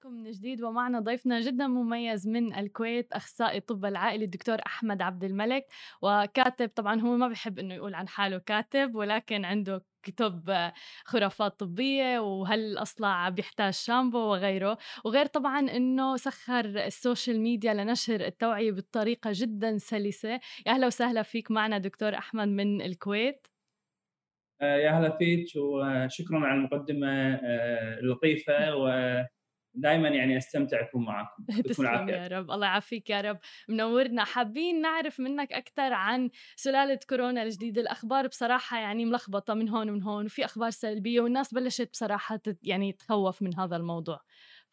من 0.09 0.31
جديد 0.31 0.63
ومعنا 0.63 1.01
ضيفنا 1.01 1.41
جدا 1.41 1.67
مميز 1.67 2.29
من 2.29 2.55
الكويت 2.55 3.13
أخصائي 3.13 3.59
الطب 3.59 3.85
العائلي 3.85 4.25
الدكتور 4.25 4.59
أحمد 4.67 5.03
عبد 5.03 5.25
الملك. 5.25 5.67
وكاتب 6.03 6.69
طبعا 6.69 7.01
هو 7.01 7.17
ما 7.17 7.29
بحب 7.29 7.59
إنه 7.59 7.75
يقول 7.75 7.95
عن 7.95 8.09
حاله 8.09 8.39
كاتب 8.39 8.95
ولكن 8.95 9.45
عنده 9.45 9.85
كتب 10.03 10.71
خرافات 11.05 11.61
طبية 11.61 12.19
وهل 12.19 12.61
الأصلع 12.61 13.29
بيحتاج 13.29 13.73
شامبو 13.73 14.19
وغيره. 14.19 14.79
وغير 15.05 15.27
طبعا 15.27 15.61
أنه 15.61 16.17
سخر 16.17 16.65
ال 16.65 16.76
social 16.76 17.41
media 17.41 17.75
لنشر 17.75 18.21
التوعية 18.21 18.73
بطريقة 18.73 19.31
جدا 19.35 19.79
سلسة. 19.79 20.29
يا 20.67 20.73
أهلا 20.73 20.87
وسهلا 20.87 21.23
فيك 21.23 21.51
معنا 21.51 21.79
دكتور 21.79 22.15
أحمد 22.15 22.49
من 22.49 22.83
الكويت. 22.83 23.47
آه، 24.61 24.77
يا 24.77 24.91
هلا 24.91 25.19
فيك 25.19 25.47
وشكرا 25.57 26.39
على 26.39 26.59
المقدمة 26.59 27.35
آه، 27.35 27.99
اللطيفة 28.01 28.77
و 28.77 28.89
دائما 29.81 30.09
يعني 30.09 30.37
أستمتع 30.37 30.81
أكون 30.81 31.05
معكم 31.05 31.45
تسلم 31.69 32.09
يا 32.09 32.27
رب. 32.27 32.51
الله 32.51 32.67
يعافيك 32.67 33.11
يا 33.11 33.21
رب. 33.21 33.39
منورنا. 33.69 34.25
حابين 34.25 34.81
نعرف 34.81 35.21
منك 35.21 35.53
أكثر 35.53 35.93
عن 35.93 36.31
سلالة 36.57 36.99
كورونا 37.09 37.43
الجديدة. 37.43 37.83
الأخبار 37.83 38.27
بصراحة 38.27 38.79
يعني 38.79 39.05
ملخبطة 39.05 39.55
من 39.55 39.69
هون 39.69 39.91
ومن 39.91 40.03
هون 40.03 40.25
وفي 40.25 40.45
أخبار 40.45 40.71
سلبية 40.71 41.21
والناس 41.21 41.55
بلشت 41.55 41.91
بصراحة 41.91 42.41
يعني 42.63 42.93
تخوف 42.93 43.43
من 43.43 43.59
هذا 43.59 43.77
الموضوع. 43.77 44.21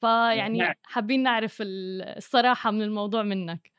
فيعني 0.01 0.59
نعم. 0.59 0.73
حابين 0.83 1.23
نعرف 1.23 1.57
الصراحة 1.61 2.71
من 2.71 2.81
الموضوع 2.81 3.23
منك. 3.23 3.71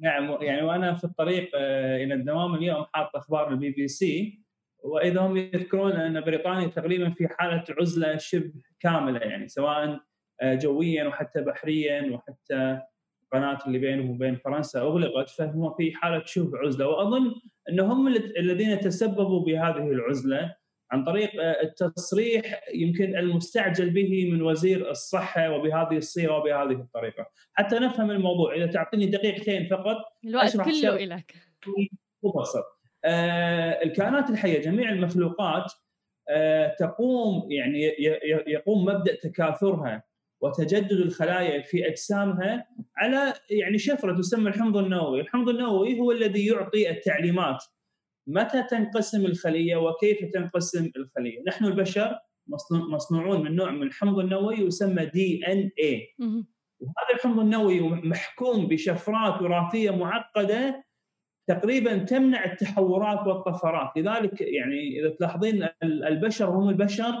نعم. 0.00 0.42
يعني 0.42 0.62
وأنا 0.62 0.94
في 0.94 1.04
الطريق 1.04 1.50
آه، 1.54 2.04
إلى 2.04 2.14
الدوام 2.14 2.54
اليوم 2.54 2.84
حاط 2.94 3.16
أخبار 3.16 3.52
البي 3.52 3.70
بي 3.70 3.88
سي 3.88 4.44
وإذا 4.84 5.20
هم 5.20 5.36
يذكرون 5.36 5.92
أن 5.92 6.20
بريطانيا 6.20 6.66
تقريبا 6.66 7.10
في 7.10 7.28
حالة 7.28 7.64
عزلة 7.80 8.16
شبه 8.16 8.52
كاملة 8.80 9.20
يعني 9.20 9.48
سواء 9.48 10.00
جويا 10.42 11.04
وحتى 11.04 11.40
بحريا 11.40 12.12
وحتى 12.12 12.80
القناة 13.24 13.58
اللي 13.66 13.78
بينهم 13.78 14.10
وبين 14.10 14.36
فرنسا 14.36 14.80
أغلقت 14.80 15.30
فهم 15.30 15.74
في 15.74 15.92
حالة 15.94 16.22
شبه 16.24 16.58
عزلة. 16.58 16.88
وأظن 16.88 17.34
أنهم 17.68 18.08
الذين 18.38 18.80
تسببوا 18.80 19.44
بهذه 19.44 19.90
العزلة 19.90 20.54
عن 20.90 21.04
طريق 21.04 21.30
آه، 21.42 21.62
التصريح 21.62 22.60
يمكن 22.74 23.16
المستعجل 23.16 23.90
به 23.90 24.30
من 24.32 24.42
وزير 24.42 24.90
الصحة 24.90 25.50
وبهذه 25.50 25.96
الصيغة 25.96 26.36
وبهذه 26.36 26.80
الطريقة. 26.80 27.26
حتى 27.52 27.78
نفهم 27.78 28.10
الموضوع 28.10 28.54
إذا 28.54 28.66
تعطيني 28.66 29.06
دقيقتين 29.06 29.68
فقط 29.68 29.96
الوقت 30.24 30.56
كله 30.56 30.96
لك 31.04 31.34
مبسط 32.22 32.64
آه 33.04 33.82
الكائنات 33.84 34.30
الحية 34.30 34.60
جميع 34.60 34.90
المخلوقات 34.90 35.72
آه 36.28 36.74
تقوم 36.78 37.52
يعني 37.52 37.92
يقوم 38.46 38.84
مبدأ 38.84 39.14
تكاثرها. 39.14 40.02
وتجدد 40.44 40.92
الخلايا 40.92 41.62
في 41.62 41.88
أجسامها 41.88 42.68
على 42.96 43.34
يعني 43.50 43.78
شفرة 43.78 44.16
تسمى 44.16 44.48
الحمض 44.48 44.76
النووي، 44.76 45.20
الحمض 45.20 45.48
النووي 45.48 46.00
هو 46.00 46.12
الذي 46.12 46.46
يعطي 46.46 46.90
التعليمات. 46.90 47.64
متى 48.26 48.62
تنقسم 48.62 49.26
الخلية 49.26 49.76
وكيف 49.76 50.18
تنقسم 50.34 50.90
الخلية، 50.96 51.42
نحن 51.48 51.64
البشر 51.64 52.18
مصنوعون 52.92 53.44
من 53.44 53.56
نوع 53.56 53.70
من 53.70 53.82
الحمض 53.82 54.18
النووي 54.18 54.54
يسمى 54.54 55.06
دي 55.06 55.46
إن 55.46 55.70
اي 55.78 56.14
وهذا 56.80 57.14
الحمض 57.14 57.40
النووي 57.40 57.80
محكوم 57.80 58.66
بشفرات 58.66 59.42
وراثية 59.42 59.90
معقدة 59.90 60.84
تقريبا 61.48 61.98
تمنع 61.98 62.44
التحورات 62.44 63.26
والطفرات، 63.26 63.96
لذلك 63.96 64.40
يعني 64.40 65.00
إذا 65.00 65.14
تلاحظين 65.18 65.68
البشر 65.82 66.50
هم 66.50 66.68
البشر 66.68 67.12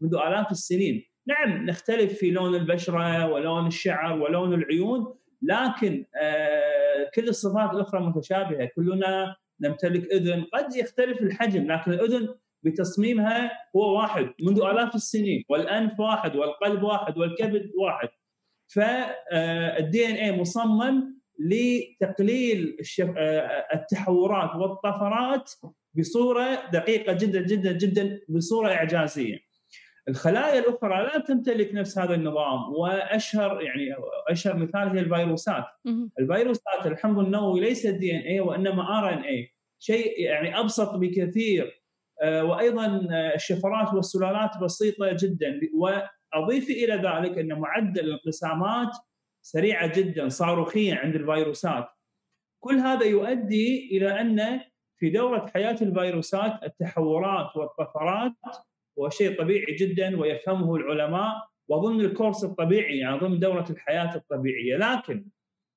منذ 0.00 0.14
آلاف 0.14 0.50
السنين. 0.50 1.09
نعم 1.26 1.66
نختلف 1.66 2.12
في 2.18 2.30
لون 2.30 2.54
البشرة 2.54 3.26
ولون 3.32 3.66
الشعر 3.66 4.18
ولون 4.18 4.54
العيون 4.54 5.14
لكن 5.42 6.06
آه، 6.22 7.10
كل 7.14 7.28
الصفات 7.28 7.74
الأخرى 7.74 8.00
متشابهة. 8.00 8.70
كلنا 8.76 9.36
نمتلك 9.60 10.12
أذن. 10.12 10.44
قد 10.54 10.76
يختلف 10.76 11.22
الحجم 11.22 11.72
لكن 11.72 11.92
الأذن 11.92 12.34
بتصميمها 12.62 13.50
هو 13.76 13.98
واحد 13.98 14.30
منذ 14.40 14.62
آلاف 14.62 14.94
السنين 14.94 15.44
والأنف 15.48 16.00
واحد 16.00 16.36
والقلب 16.36 16.82
واحد 16.82 17.18
والكبد 17.18 17.70
واحد. 17.80 18.08
فال 18.74 20.06
DNA 20.06 20.40
مصمم 20.40 21.20
لتقليل 21.38 22.76
آه، 23.00 23.66
التحورات 23.74 24.56
والطفرات 24.56 25.50
بصورة 25.94 26.70
دقيقة 26.72 27.12
جدا 27.12 27.40
جدا 27.40 27.72
جدا 27.72 28.20
بصورة 28.28 28.68
إعجازية. 28.68 29.49
الخلايا 30.08 30.58
الأخرى 30.58 31.02
لا 31.02 31.18
تمتلك 31.18 31.74
نفس 31.74 31.98
هذا 31.98 32.14
النظام 32.14 32.72
وأشهر 32.72 33.62
يعني 33.62 33.94
أشهر 34.28 34.56
مثال 34.56 34.88
هي 34.88 35.00
الفيروسات. 35.00 35.64
الفيروسات 36.20 36.86
الحمض 36.86 37.18
النووي 37.18 37.60
ليس 37.60 37.86
DNA 37.86 38.40
وإنما 38.40 38.98
RNA 38.98 39.54
شيء 39.78 40.20
يعني 40.20 40.60
أبسط 40.60 40.94
بكثير. 40.94 41.82
آه، 42.22 42.44
وأيضا 42.44 43.00
الشفرات 43.34 43.94
والسلالات 43.94 44.50
بسيطة 44.62 45.16
جدا. 45.20 45.60
وأضيف 45.74 46.70
إلى 46.70 46.94
ذلك 46.94 47.38
أن 47.38 47.58
معدل 47.58 48.00
الانقسامات 48.04 48.90
سريعة 49.42 49.92
جدا 49.98 50.28
صاروخيا 50.28 50.94
عند 50.94 51.14
الفيروسات. 51.14 51.88
كل 52.62 52.74
هذا 52.78 53.04
يؤدي 53.06 53.88
إلى 53.92 54.20
أن 54.20 54.60
في 54.96 55.10
دورة 55.10 55.46
حياة 55.54 55.76
الفيروسات 55.82 56.62
التحورات 56.62 57.56
والطفرات 57.56 58.32
هو 58.98 59.08
شيء 59.08 59.38
طبيعي 59.38 59.74
جدا 59.74 60.20
ويفهمه 60.20 60.76
العلماء 60.76 61.50
وضمن 61.68 62.00
الكورس 62.00 62.44
الطبيعي 62.44 62.98
يعني 62.98 63.18
ضمن 63.18 63.38
دورة 63.38 63.64
الحياة 63.70 64.14
الطبيعية. 64.14 64.76
لكن 64.76 65.26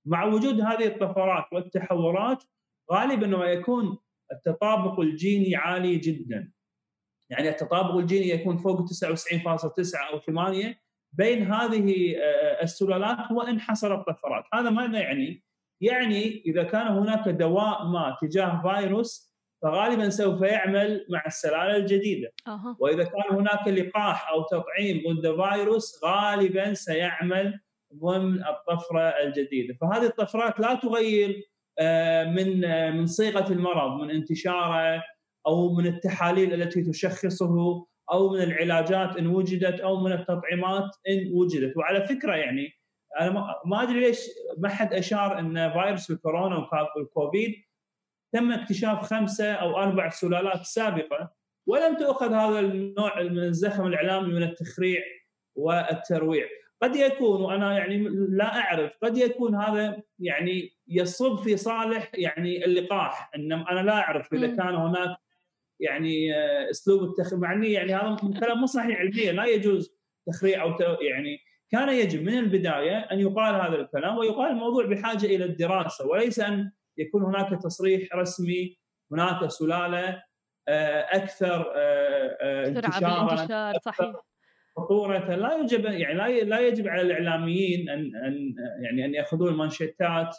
مع 0.05 0.25
وجود 0.25 0.61
هذه 0.61 0.87
الطفرات 0.87 1.45
والتحورات 1.53 2.43
غالبا 2.91 3.27
ما 3.27 3.45
يكون 3.45 3.97
التطابق 4.31 4.99
الجيني 4.99 5.55
عالي 5.55 5.97
جدا. 5.97 6.51
يعني 7.29 7.49
التطابق 7.49 7.95
الجيني 7.95 8.29
يكون 8.29 8.57
فوق 8.57 8.85
99.9 8.85 10.13
أو 10.13 10.19
8 10.19 10.79
بين 11.13 11.51
هذه 11.51 12.15
آه، 12.17 12.63
السلالات 12.63 13.31
وان 13.31 13.59
حصلت 13.59 14.07
طفرات 14.07 14.43
هذا 14.53 14.69
ماذا 14.69 14.99
يعني؟ 14.99 15.43
يعني 15.81 16.43
إذا 16.45 16.63
كان 16.63 16.87
هناك 16.87 17.29
دواء 17.29 17.87
ما 17.87 18.17
تجاه 18.21 18.61
فيروس 18.61 19.32
فغالبا 19.63 20.09
سوف 20.09 20.41
يعمل 20.41 21.05
مع 21.09 21.23
السلالة 21.27 21.75
الجديدة. 21.75 22.33
أه. 22.47 22.77
وإذا 22.79 23.03
كان 23.03 23.23
هناك 23.31 23.67
لقاح 23.67 24.29
أو 24.29 24.43
تطعيم 24.43 25.03
ضد 25.07 25.41
فيروس 25.41 25.99
غالبا 26.05 26.73
سيعمل 26.73 27.59
ضمن 27.95 28.43
الطفرة 28.45 29.01
الجديدة. 29.01 29.77
فهذه 29.81 30.05
الطفرات 30.05 30.59
لا 30.59 30.75
تغير 30.75 31.43
آه، 31.79 32.23
من 32.23 32.65
آه، 32.65 32.91
من 32.91 33.05
صيغة 33.05 33.51
المرض 33.51 34.01
من 34.01 34.11
انتشاره 34.11 35.03
أو 35.47 35.73
من 35.73 35.87
التحاليل 35.87 36.53
التي 36.53 36.81
تشخصه 36.81 37.85
أو 38.11 38.29
من 38.29 38.41
العلاجات 38.41 39.17
إن 39.17 39.27
وجدت 39.27 39.79
أو 39.79 39.99
من 39.99 40.11
التطعيمات 40.11 40.89
إن 41.09 41.31
وجدت. 41.33 41.77
وعلى 41.77 42.07
فكرة 42.07 42.35
يعني 42.35 42.69
أنا 43.21 43.55
ما 43.65 43.83
أدري 43.83 43.99
ليش 43.99 44.29
ما 44.57 44.69
حد 44.69 44.93
أشار 44.93 45.39
إن 45.39 45.71
فيروس 45.71 46.11
الكورونا 46.11 46.69
والكوفيد 46.95 47.55
تم 48.33 48.51
اكتشاف 48.51 49.01
خمسة 49.01 49.53
أو 49.53 49.77
أربع 49.77 50.09
سلالات 50.09 50.65
سابقة 50.65 51.31
ولم 51.67 51.97
تؤخذ 51.97 52.33
هذا 52.33 52.59
النوع 52.59 53.21
من 53.21 53.39
الزخم 53.39 53.87
الإعلامي 53.87 54.33
من 54.33 54.43
التخريع 54.43 55.01
والترويع. 55.55 56.47
قد 56.81 56.95
يكون 56.95 57.41
وأنا 57.41 57.77
يعني 57.77 57.97
لا 58.29 58.59
أعرف 58.59 58.97
قد 59.03 59.17
يكون 59.17 59.55
هذا 59.55 60.01
يعني 60.19 60.69
يصب 60.87 61.35
في 61.35 61.57
صالح 61.57 62.11
يعني 62.13 62.65
اللقاح 62.65 63.31
إن 63.35 63.51
أنا 63.51 63.79
لا 63.79 63.93
أعرف 63.93 64.33
إذا 64.33 64.47
كان 64.47 64.75
هناك 64.75 65.17
يعني 65.79 66.35
أسلوب 66.69 67.03
التخ 67.03 67.33
مع 67.33 67.65
يعني 67.65 67.95
هذا 67.95 68.17
كلام 68.39 68.59
مو 68.59 68.65
صحيح 68.65 68.99
علميا 68.99 69.31
لا 69.31 69.45
يجوز 69.45 69.95
تخريع 70.27 70.63
أو 70.63 70.75
يعني 71.01 71.39
كان 71.71 71.89
يجب 71.89 72.23
من 72.23 72.37
البداية 72.37 72.97
أن 72.97 73.19
يقال 73.19 73.55
هذا 73.55 73.75
الكلام 73.75 74.17
ويقال 74.17 74.51
الموضوع 74.51 74.85
بحاجة 74.85 75.25
إلى 75.25 75.45
الدراسة 75.45 76.07
وليس 76.07 76.39
أن 76.39 76.71
يكون 76.97 77.23
هناك 77.23 77.61
تصريح 77.61 78.15
رسمي 78.15 78.77
هناك 79.11 79.47
سلالة 79.47 80.23
أكثر 81.13 81.73
انتشارا 82.41 83.73
صحيح. 83.85 84.13
خطورة. 84.77 85.35
لا 85.35 85.55
يجب 85.55 85.85
يعني 85.85 86.13
لا 86.13 86.43
لا 86.43 86.59
يجب 86.59 86.87
على 86.87 87.01
الإعلاميين 87.01 87.89
أن 87.89 88.15
أن 88.15 88.55
يعني 88.83 89.05
أن 89.05 89.13
يأخذون 89.13 89.47
المانشيتات 89.47 90.35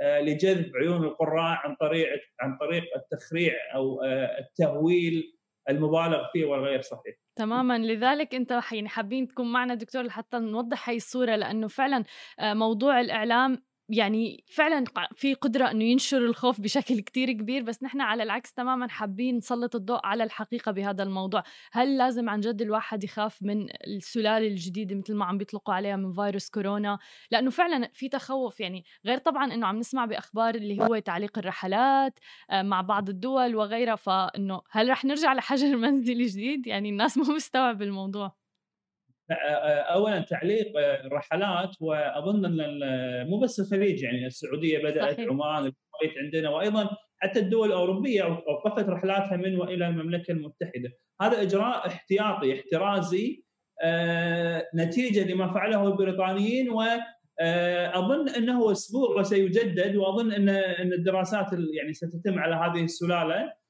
آه، 0.00 0.20
لجذب 0.20 0.76
عيون 0.76 1.04
القراء 1.04 1.58
عن 1.64 1.74
طريق 1.80 2.08
عن 2.40 2.56
طريق 2.56 2.84
التخريع 2.96 3.54
أو 3.74 4.02
آه، 4.02 4.38
التهويل 4.38 5.38
المبالغ 5.68 6.24
فيه 6.32 6.44
والغير 6.44 6.82
صحيح. 6.82 7.14
تماما. 7.36 7.78
لذلك 7.78 8.34
أنت 8.34 8.60
يعني 8.72 8.88
حابين 8.88 9.28
تكون 9.28 9.52
معنا 9.52 9.74
دكتور 9.74 10.02
لحتى 10.02 10.38
نوضح 10.38 10.88
هاي 10.88 10.96
الصورة 10.96 11.36
لأنه 11.36 11.68
فعلا 11.68 12.04
آه، 12.38 12.54
موضوع 12.54 13.00
الإعلام 13.00 13.62
يعني 13.88 14.44
فعلا 14.48 14.84
في 15.14 15.34
قدرة 15.34 15.70
إنه 15.70 15.84
ينشر 15.84 16.18
الخوف 16.18 16.60
بشكل 16.60 17.00
كتير 17.00 17.32
كبير 17.32 17.62
بس 17.62 17.82
نحن 17.82 18.00
على 18.00 18.22
العكس 18.22 18.52
تماما 18.52 18.88
حابين 18.88 19.36
نسلط 19.36 19.76
الضوء 19.76 20.00
على 20.06 20.24
الحقيقة 20.24 20.72
بهذا 20.72 21.02
الموضوع. 21.02 21.42
هل 21.72 21.98
لازم 21.98 22.28
عن 22.28 22.40
جد 22.40 22.62
الواحد 22.62 23.04
يخاف 23.04 23.42
من 23.42 23.66
السلالة 23.86 24.46
الجديدة 24.46 24.94
مثل 24.96 25.14
ما 25.14 25.24
عم 25.24 25.38
بيطلقوا 25.38 25.74
عليها 25.74 25.96
من 25.96 26.12
فيروس 26.12 26.50
كورونا؟ 26.50 26.98
لأنه 27.30 27.50
فعلا 27.50 27.90
في 27.94 28.08
تخوف 28.08 28.60
يعني 28.60 28.84
غير 29.06 29.18
طبعا 29.18 29.54
إنه 29.54 29.66
عم 29.66 29.78
نسمع 29.78 30.04
بأخبار 30.04 30.54
اللي 30.54 30.80
هو 30.80 30.98
تعليق 30.98 31.38
الرحلات 31.38 32.18
آه، 32.50 32.62
مع 32.62 32.80
بعض 32.80 33.08
الدول 33.08 33.56
وغيرها 33.56 33.96
فإنه 33.96 34.62
هل 34.70 34.88
رح 34.88 35.04
نرجع 35.04 35.32
لحجر 35.34 35.76
منزلي 35.76 36.26
جديد؟ 36.26 36.66
يعني 36.66 36.88
الناس 36.88 37.18
مو 37.18 37.24
مستوعب 37.34 37.82
الموضوع. 37.82 38.43
اولا 39.30 40.20
تعليق 40.20 40.72
الرحلات 41.04 41.70
وأظن 41.80 42.44
أن 42.44 42.80
مو 43.30 43.38
بس 43.38 43.60
الخليج 43.60 44.02
يعني 44.02 44.26
السعودية 44.26 44.78
بدأت 44.78 45.14
صحيح. 45.14 45.28
عمان 45.28 45.58
الكويت 45.58 46.18
عندنا 46.24 46.50
وأيضا 46.50 46.90
حتى 47.18 47.40
الدول 47.40 47.68
الأوروبية 47.68 48.22
اوقفت 48.22 48.88
رحلاتها 48.88 49.36
من 49.36 49.56
وإلى 49.56 49.88
المملكة 49.88 50.32
المتحدة 50.32 50.92
هذا 51.20 51.42
إجراء 51.42 51.86
احتياطي 51.86 52.60
احترازي 52.60 53.44
نتيجة 54.74 55.32
لما 55.32 55.54
فعله 55.54 55.88
البريطانيين 55.88 56.70
و 56.70 56.82
أظن 57.94 58.28
أنه 58.28 58.72
أسبوع 58.72 59.20
وسيجدد 59.20 59.96
وأظن 59.96 60.32
ان 60.32 60.48
أن 60.48 60.92
الدراسات 60.92 61.46
يعني 61.52 61.92
ستتم 61.92 62.38
على 62.38 62.54
هذه 62.54 62.84
السلالة 62.84 63.34
آه، 63.34 63.63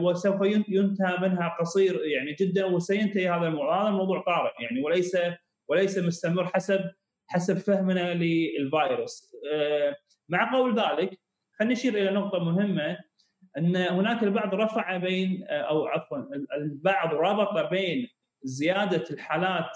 وسوف 0.00 0.40
ينتهى 0.68 1.18
منها 1.20 1.56
قصير 1.60 2.04
يعني 2.04 2.32
جدا 2.32 2.64
وسينتهي 2.64 3.28
هذا 3.28 3.46
الموضوع 3.46 3.82
هذا 3.82 3.88
الموضوع 3.88 4.22
طارئ 4.22 4.52
يعني 4.60 4.82
وليس 4.82 5.16
وليس 5.68 5.98
مستمر 5.98 6.46
حسب 6.46 6.80
حسب 7.28 7.58
فهمنا 7.58 8.14
للفيروس. 8.14 9.32
آه، 9.52 9.96
مع 10.28 10.52
قول 10.52 10.80
ذلك 10.80 11.18
خلينا 11.58 11.74
نشير 11.74 11.94
إلى 11.94 12.10
نقطة 12.10 12.38
مهمة 12.44 12.98
أن 13.58 13.76
هناك 13.76 14.22
البعض 14.22 14.54
رفع 14.54 14.96
بين 14.96 15.46
آه، 15.48 15.60
أو 15.60 15.86
عفوا 15.86 16.18
البعض 16.56 17.14
ربط 17.14 17.70
بين 17.70 18.08
زيادة 18.42 19.04
الحالات 19.10 19.70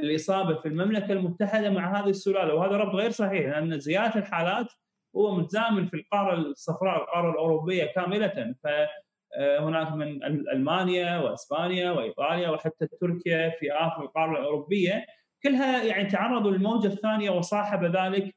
الإصابة 0.00 0.54
في 0.54 0.68
المملكة 0.68 1.12
المتحدة 1.12 1.70
مع 1.70 2.00
هذه 2.00 2.10
السلالة. 2.10 2.54
وهذا 2.54 2.76
ربط 2.76 2.94
غير 2.94 3.10
صحيح 3.10 3.46
لأن 3.46 3.78
زيادة 3.78 4.20
الحالات 4.20 4.72
هو 5.16 5.34
متزامن 5.34 5.86
في 5.86 5.94
القارة 5.94 6.34
الصفراء 6.34 7.02
القاره 7.02 7.30
الأوروبية 7.30 7.84
كاملة. 7.84 8.54
فهناك 8.64 9.92
من 9.92 10.24
ألمانيا 10.24 11.18
وإسبانيا 11.18 11.90
وإيطاليا 11.90 12.48
وحتى 12.50 12.86
تركيا 13.00 13.50
في 13.50 13.72
آخر 13.72 14.02
القارة 14.02 14.38
الأوروبية. 14.38 15.06
كلها 15.42 15.84
يعني 15.84 16.08
تعرضوا 16.08 16.50
للموجة 16.50 16.86
الثانية 16.86 17.30
وصاحب 17.30 17.84
ذلك 17.84 18.34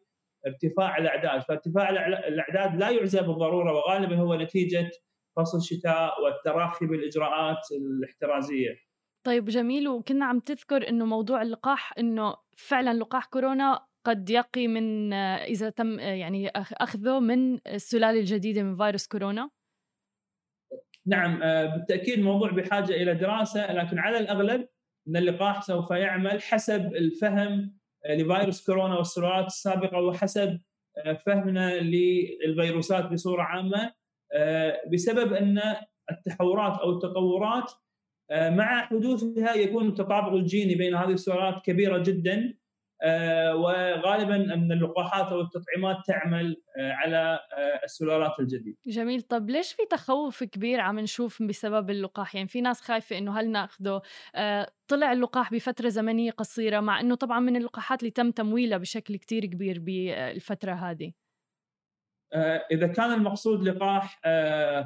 ارتفاع 0.48 0.98
الأعداد، 0.98 1.42
فارتفاع 1.42 1.90
الأعداد 2.28 2.76
لا 2.80 2.90
يعزى 2.90 3.22
بالضرورة 3.22 3.74
وغالبا 3.74 4.16
هو 4.16 4.36
نتيجة 4.36 4.92
فصل 5.36 5.58
الشتاء 5.58 6.24
والتراخي 6.24 6.86
بالإجراءات 6.86 7.62
الاحترازية. 7.72 8.76
طيب 9.24 9.46
جميل 9.46 9.88
وكنا 9.88 10.26
عم 10.26 10.40
تذكر 10.40 10.90
إنه 10.90 11.06
موضوع 11.06 11.42
اللقاح 11.42 11.94
إنه 11.98 12.36
فعلا 12.58 12.94
لقاح 12.94 13.26
كورونا 13.26 13.86
قد 14.06 14.30
يقي 14.30 14.68
من 14.68 15.14
إذا 15.14 15.70
تم 15.70 16.00
يعني 16.00 16.50
أخذه 16.56 17.20
من 17.20 17.68
السلالة 17.68 18.20
الجديدة 18.20 18.64
من 18.64 18.78
فيروس 18.78 19.08
كورونا؟ 19.08 19.50
نعم 21.06 21.44
آه، 21.44 21.66
بالتأكيد 21.66 22.20
الموضوع 22.20 22.52
بحاجة 22.52 22.94
إلى 22.94 23.14
دراسة 23.14 23.74
لكن 23.74 24.00
على 24.00 24.18
الأغلب 24.18 24.68
إن 25.08 25.18
اللقاح 25.18 25.62
سوف 25.62 25.92
يعمل 25.92 26.42
حسب 26.42 26.96
الفهم 26.96 27.78
آه، 28.06 28.16
لفيروس 28.16 28.66
كورونا 28.66 28.98
والسلالات 28.98 29.46
السابقة 29.46 29.98
وحسب 29.98 30.60
آه، 30.98 31.14
فهمنا 31.14 31.80
للفيروسات 31.80 33.06
بصورة 33.06 33.44
عامة 33.44 34.04
بسبب 34.94 35.34
أن 35.34 35.62
التحورات 36.12 36.80
أو 36.80 36.92
التطورات 36.92 37.72
مع 38.32 38.86
حدوثها 38.86 39.54
يكون 39.54 39.88
التطابق 39.88 40.34
الجيني 40.34 40.76
بين 40.76 40.96
هذه 40.96 41.12
السلالات 41.12 41.66
كبيرة 41.66 41.98
جدا 41.98 42.54
وغالبا 43.54 44.36
أن 44.36 44.72
اللقاحات 44.72 45.32
أو 45.32 45.42
التطعيمات 45.42 45.98
تعمل 46.08 46.62
آه، 46.78 46.92
على 46.92 47.40
آه، 47.58 47.80
السلالات 47.84 48.40
الجديدة. 48.40 48.78
جميل، 48.88 49.22
طب 49.22 49.50
ليش 49.50 49.74
في 49.74 49.86
تخوف 49.90 50.44
كبير 50.44 50.80
عم 50.80 51.00
نشوف 51.00 51.44
بسبب 51.44 51.90
اللقاح؟ 51.90 52.36
يعني 52.36 52.48
في 52.48 52.62
ناس 52.62 52.82
خايفة 52.82 53.18
إنه 53.18 53.40
هل 53.40 53.52
ناخذه؟ 53.52 54.02
طلع 54.88 55.12
اللقاح 55.12 55.54
بفترة 55.54 55.90
زمنية 55.90 56.32
قصيرة 56.32 56.80
مع 56.80 57.00
إنه 57.00 57.16
طبعا 57.16 57.40
من 57.40 57.56
اللقاحات 57.56 58.00
اللي 58.00 58.12
تم 58.12 58.32
تمويلها 58.32 58.78
بشكل 58.78 59.16
كتير 59.16 59.46
كبير 59.46 59.80
بالفترة 59.80 60.72
هذه. 60.72 61.12
إذا 62.72 62.88
كان 62.88 63.14
المقصود 63.14 63.68
لقاح 63.68 64.22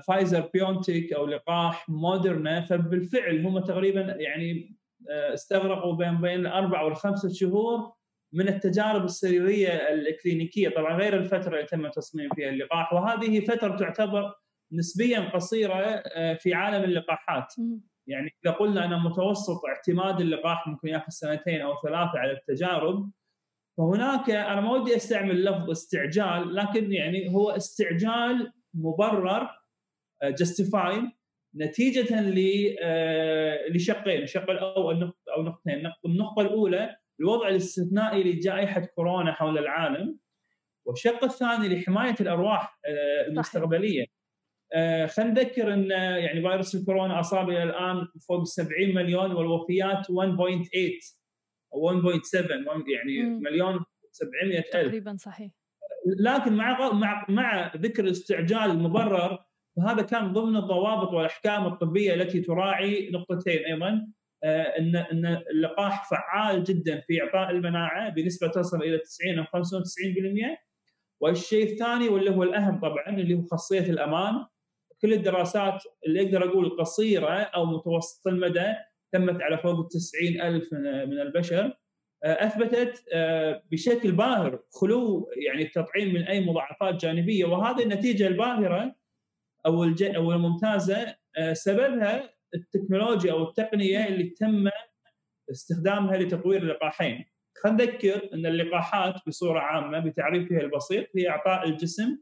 فايزر 0.08 0.50
بيونتيك 0.54 1.14
أو 1.14 1.26
لقاح 1.26 1.90
مودرنا 1.90 2.62
فبالفعل 2.62 3.46
هم 3.46 3.60
تقريبا 3.60 4.02
يعني 4.02 4.78
استغرقوا 5.10 5.96
بين 5.96 6.22
بين 6.22 6.40
الأربع 6.40 6.82
والخمسة 6.82 7.30
شهور 7.30 7.97
من 8.34 8.48
التجارب 8.48 9.06
السريرية 9.06 9.70
الكلينيكية. 9.70 10.70
طبعا 10.70 10.98
غير 10.98 11.18
الفترة 11.18 11.56
اللي 11.56 11.68
تم 11.68 11.88
تصميم 11.88 12.30
فيها 12.36 12.50
اللقاح 12.50 12.94
وهذه 12.94 13.40
فترة 13.46 13.78
تعتبر 13.78 14.34
نسبيا 14.72 15.20
قصيرة 15.20 15.76
آه، 15.76 16.34
في 16.34 16.54
عالم 16.54 16.84
اللقاحات. 16.84 17.54
يعني 18.08 18.36
إذا 18.46 18.54
قلنا 18.54 18.86
أن 18.86 19.00
متوسط 19.04 19.66
اعتماد 19.66 20.22
اللقاح 20.22 20.68
ممكن 20.68 20.88
يأخذ 20.88 21.10
سنتين 21.10 21.62
أو 21.62 21.74
ثلاثة 21.84 22.20
على 22.20 22.32
التجارب 22.32 23.12
فهناك 23.78 24.30
أنا 24.30 24.62
ما 24.62 24.72
ودي 24.72 24.96
أستعمل 24.96 25.46
لفظ 25.46 25.70
استعجال 25.70 26.56
لكن 26.56 26.94
يعني 26.94 27.36
هو 27.36 27.50
استعجال 27.50 28.54
مبرر 28.74 29.50
جاستيفايد 30.24 31.04
آه، 31.04 31.12
نتيجة 31.56 32.08
آه، 32.82 33.68
لشقين 33.70 34.24
الشق 34.24 34.50
الأول 34.50 35.14
أو 35.38 35.44
نقطتين. 35.44 35.92
النقطة 36.06 36.42
الأولى 36.42 36.96
الوضع 37.20 37.50
الاستثنائي 37.50 38.24
لجائحه 38.24 38.80
كورونا 38.80 39.34
حول 39.34 39.58
العالم 39.58 40.18
والشق 40.86 41.24
الثاني 41.24 41.70
لحماية 41.70 42.16
الأرواح 42.22 42.80
آه، 42.86 43.28
المستقبلية. 43.28 44.06
آه، 44.74 45.06
خلينا 45.06 45.32
نذكر 45.32 45.74
إن 45.74 45.92
يعني 45.92 46.42
فيروس 46.42 46.76
الكورونا 46.76 47.20
أصاب 47.20 47.50
إلى 47.50 47.64
الآن 47.64 48.08
فوق 48.28 48.44
70 48.44 48.96
مليون 48.96 49.32
والوفيات 49.32 50.10
1.8 50.10 51.18
أو 51.74 51.82
1.7 51.82 52.86
يعني 52.88 53.24
م. 53.24 53.42
مليون 53.42 53.86
700 54.12 54.60
ألف. 54.60 54.70
تقريبا 54.70 55.18
صحيح. 55.20 55.52
لكن 56.20 56.54
مع 56.54 56.92
مع 56.92 57.26
مع 57.30 57.72
ذكر 57.76 58.04
الاستعجال 58.04 58.72
المبرر 58.72 59.44
فهذا 59.78 60.02
كان 60.02 60.34
ضمن 60.34 60.58
الضوابط 60.58 61.14
والأحكام 61.14 61.66
الطبية 61.66 62.14
التي 62.14 62.42
تراعي 62.42 63.10
نقطتين 63.10 63.66
أيضا. 63.66 63.88
آه، 63.88 64.08
ان 64.44 64.96
إن 64.96 65.26
اللقاح 65.52 66.10
فعال 66.10 66.64
جدا 66.64 67.02
في 67.08 67.22
إعطاء 67.24 67.50
المناعة 67.50 68.10
بنسبة 68.10 68.48
تصل 68.48 68.84
إلى 68.84 68.98
90 68.98 69.40
أو 69.40 69.44
95% 69.44 70.68
والشيء 71.22 71.72
الثاني 71.72 72.10
واللي 72.10 72.30
هو 72.32 72.44
الأهم 72.44 72.80
طبعا 72.80 73.10
اللي 73.10 73.36
هو 73.36 73.42
خاصية 73.42 73.80
الأمان. 73.80 74.46
كل 75.02 75.14
الدراسات 75.14 75.84
اللي 76.08 76.22
أقدر 76.22 76.50
أقول 76.50 76.78
قصيرة 76.78 77.30
أو 77.30 77.66
متوسط 77.66 78.28
المدى 78.28 78.74
تمت 79.12 79.42
على 79.42 79.58
فوق 79.58 79.88
90 79.88 80.42
ألف 80.42 80.74
من 80.74 81.20
البشر. 81.20 81.78
آه، 82.24 82.46
أثبتت 82.46 83.04
آه، 83.14 83.64
بشكل 83.72 84.12
باهر 84.12 84.60
خلو 84.82 85.30
يعني 85.48 85.64
التطعيم 85.64 86.14
من 86.14 86.24
أي 86.24 86.46
مضاعفات 86.46 86.96
جانبية. 86.96 87.46
وهذه 87.46 87.84
النتيجة 87.84 88.28
الباهرة 88.28 88.96
أو 89.66 89.84
أو 90.02 90.32
الممتازة 90.32 91.16
سببها 91.54 92.37
التكنولوجيا 92.56 93.32
أو 93.32 93.44
التقنية 93.44 94.08
اللي 94.08 94.24
تم 94.24 94.70
استخدامها 95.52 96.18
لتطوير 96.18 96.62
اللقاحين. 96.62 97.26
خلينا 97.64 97.84
نذكر 97.84 98.34
إن 98.34 98.46
اللقاحات 98.46 99.16
بصورة 99.28 99.60
عامة 99.60 100.00
بتعريفها 100.00 100.62
البسيط 100.62 101.08
هي 101.16 101.30
إعطاء 101.30 101.68
الجسم 101.70 102.20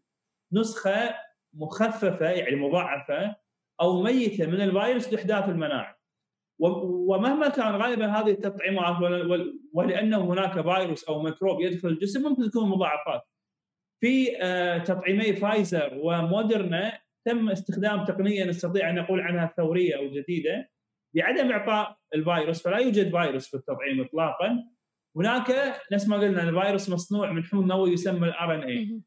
نسخة 0.54 1.16
مخففة 1.54 2.30
يعني 2.30 2.56
مضعفة 2.56 3.36
أو 3.82 4.04
ميتة 4.04 4.48
من 4.48 4.62
الفيروس 4.62 5.14
لإحداث 5.14 5.50
المناعة. 5.50 5.96
ومهما 6.60 7.50
كان 7.50 7.76
غالبا 7.76 8.06
هذه 8.06 8.32
التطعيمات 8.32 8.96
ولأنه 9.74 10.34
هناك 10.34 10.62
فيروس 10.62 11.04
أو 11.04 11.22
ميكروب 11.22 11.62
يدخل 11.62 11.88
الجسم 11.88 12.22
ممكن 12.24 12.50
تكون 12.50 12.70
مضاعفات. 12.70 13.22
في 14.00 14.42
آه، 14.42 14.78
تطعيمي 14.78 15.34
فايزر 15.34 16.00
ومودرنا 16.04 17.00
تم 17.26 17.50
استخدام 17.50 18.06
تقنية 18.06 18.46
نستطيع 18.46 18.90
أن 18.90 18.96
نقول 18.96 19.22
عنها 19.22 19.54
ثورية 19.58 19.98
أو 19.98 20.12
جديدة 20.12 20.70
بعدم 21.16 21.52
إعطاء 21.52 21.98
الفيروس 22.16 22.62
فلا 22.62 22.78
يوجد 22.78 23.12
فيروس 23.12 23.48
في 23.48 23.58
التطعيم 23.58 24.02
اطلاقا. 24.02 24.64
هناك 25.16 25.82
نفس 25.92 26.08
ما 26.08 26.18
قلنا 26.18 26.50
الفيروس 26.50 26.90
مصنوع 26.90 27.32
من 27.32 27.44
حمض 27.44 27.66
نووي 27.66 27.92
يسمى 27.92 28.28
ال 28.28 28.56
RNA 28.56 29.02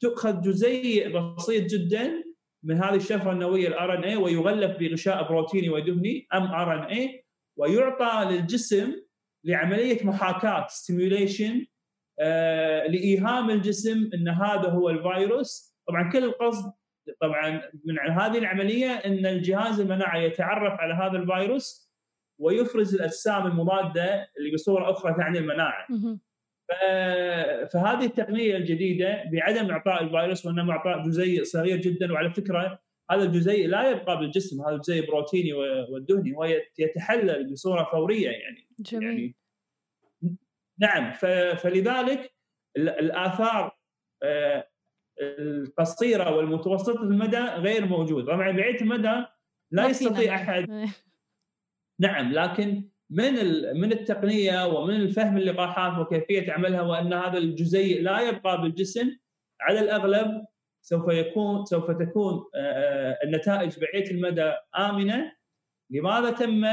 تؤخذ 0.00 0.40
جزيء 0.40 1.18
بسيط 1.18 1.64
جدا 1.64 2.24
من 2.64 2.82
هذه 2.82 2.96
الشفرة 2.96 3.32
النووية 3.32 3.68
ال 3.68 3.98
RNA 3.98 4.16
ويغلف 4.16 4.76
بغشاء 4.78 5.28
بروتيني 5.28 5.70
ودهني 5.70 6.26
mRNA 6.34 7.24
ويعطى 7.58 8.28
للجسم 8.30 8.92
لعملية 9.44 10.06
محاكاة 10.06 10.66
simulation 10.68 11.66
آه 12.20 12.86
لإيهام 12.86 13.50
الجسم 13.50 14.10
إن 14.14 14.28
هذا 14.28 14.68
هو 14.68 14.90
الفيروس. 14.90 15.75
طبعا 15.88 16.10
كل 16.10 16.24
القصد 16.24 16.72
طبعا 17.20 17.62
من 17.84 17.98
هذه 17.98 18.38
العملية 18.38 18.88
إن 18.88 19.26
الجهاز 19.26 19.80
المناعي 19.80 20.24
يتعرف 20.24 20.80
على 20.80 20.94
هذا 20.94 21.18
الفيروس 21.18 21.92
ويفرز 22.40 22.94
الأجسام 22.94 23.46
المضادة 23.46 24.28
اللي 24.38 24.50
بصورة 24.54 24.90
أخرى 24.90 25.14
تعني 25.14 25.38
المناعة. 25.38 25.86
فهذه 27.72 28.04
التقنية 28.04 28.56
الجديدة 28.56 29.24
بعدم 29.32 29.70
إعطاء 29.70 30.02
الفيروس 30.02 30.46
وإنما 30.46 30.72
إعطاء 30.72 31.02
جزيء 31.02 31.44
صغير 31.44 31.76
جدا 31.76 32.12
وعلى 32.12 32.30
فكرة 32.30 32.78
هذا 33.10 33.22
الجزيء 33.22 33.68
لا 33.68 33.90
يبقى 33.90 34.18
بالجسم 34.18 34.62
هذا 34.62 34.74
الجزيء 34.74 35.06
بروتيني 35.06 35.52
والدهني 35.92 36.36
هو 36.36 36.44
يتحلل 36.78 37.52
بصورة 37.52 37.84
فورية 37.92 38.30
يعني 38.30 38.68
جميل. 38.80 39.02
يعني 39.02 39.36
نعم 40.78 41.12
فلذلك 41.56 42.34
الآثار 42.76 43.76
آه، 44.22 44.68
القصيرة 45.20 46.36
والمتوسطة 46.36 47.02
المدى 47.02 47.38
غير 47.38 47.86
موجوده 47.86 48.26
طبعا 48.34 48.50
بعيده 48.50 48.80
المدى 48.80 49.24
لا 49.70 49.86
يستطيع 49.86 50.34
أحد. 50.34 50.66
نعم 52.00 52.32
لكن 52.32 52.88
من 53.10 53.34
من 53.80 53.92
التقنية 53.92 54.66
ومن 54.66 54.94
الفهم 54.94 55.36
اللقاحات 55.36 55.98
وكيفية 55.98 56.52
عملها 56.52 56.82
وأن 56.82 57.12
هذا 57.12 57.38
الجزيء 57.38 58.02
لا 58.02 58.20
يبقى 58.20 58.62
بالجسم 58.62 59.16
على 59.60 59.80
الأغلب 59.80 60.46
سوف 60.82 61.08
يكون 61.08 61.64
سوف 61.64 61.90
تكون 61.90 62.44
النتائج 63.24 63.78
بعيده 63.80 64.10
المدى 64.10 64.52
آمنة. 64.78 65.32
لماذا 65.90 66.30
تم؟ 66.30 66.64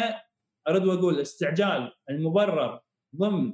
ارد 0.68 0.86
وأقول 0.86 1.20
استعجال 1.20 1.92
المبرر 2.10 2.80
ضمن 3.16 3.54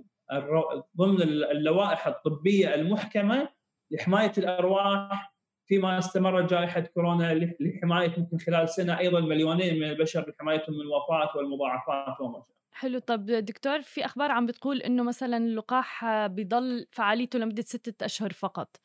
ضمن 0.98 1.22
اللوائح 1.22 2.08
الطبية 2.08 2.76
المحكمة 2.76 3.50
لحماية 3.92 4.32
الأرواح 4.38 5.34
فيما 5.66 5.98
استمرت 6.00 6.50
جائحة 6.50 6.82
كورونا 6.82 7.34
لحماية 7.60 8.14
ممكن 8.18 8.38
خلال 8.38 8.70
سنة 8.70 9.00
أيضا 9.00 9.20
مليونين 9.20 9.80
من 9.80 9.90
البشر 9.90 10.30
لحمايتهم 10.30 10.76
من 10.76 10.82
الوفاة 10.82 11.38
والمضاعفات 11.38 12.22
وما 12.22 12.34
شابه. 12.34 12.60
حلو 12.72 13.00
طب 13.00 13.26
دكتور 13.26 13.82
في 13.82 14.06
أخبار 14.06 14.32
عم 14.32 14.46
بتقول 14.46 14.82
إنه 14.82 15.04
مثلا 15.04 15.38
اللقاح 15.38 16.06
بيضل 16.26 16.88
فعاليته 16.92 17.40
لمدة 17.40 17.62
ستة 17.62 18.06
أشهر 18.06 18.34
فقط. 18.34 18.76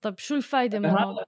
طب 0.00 0.18
شو 0.18 0.34
الفائده 0.34 0.78
من 0.78 0.86
هذا؟ 0.86 1.24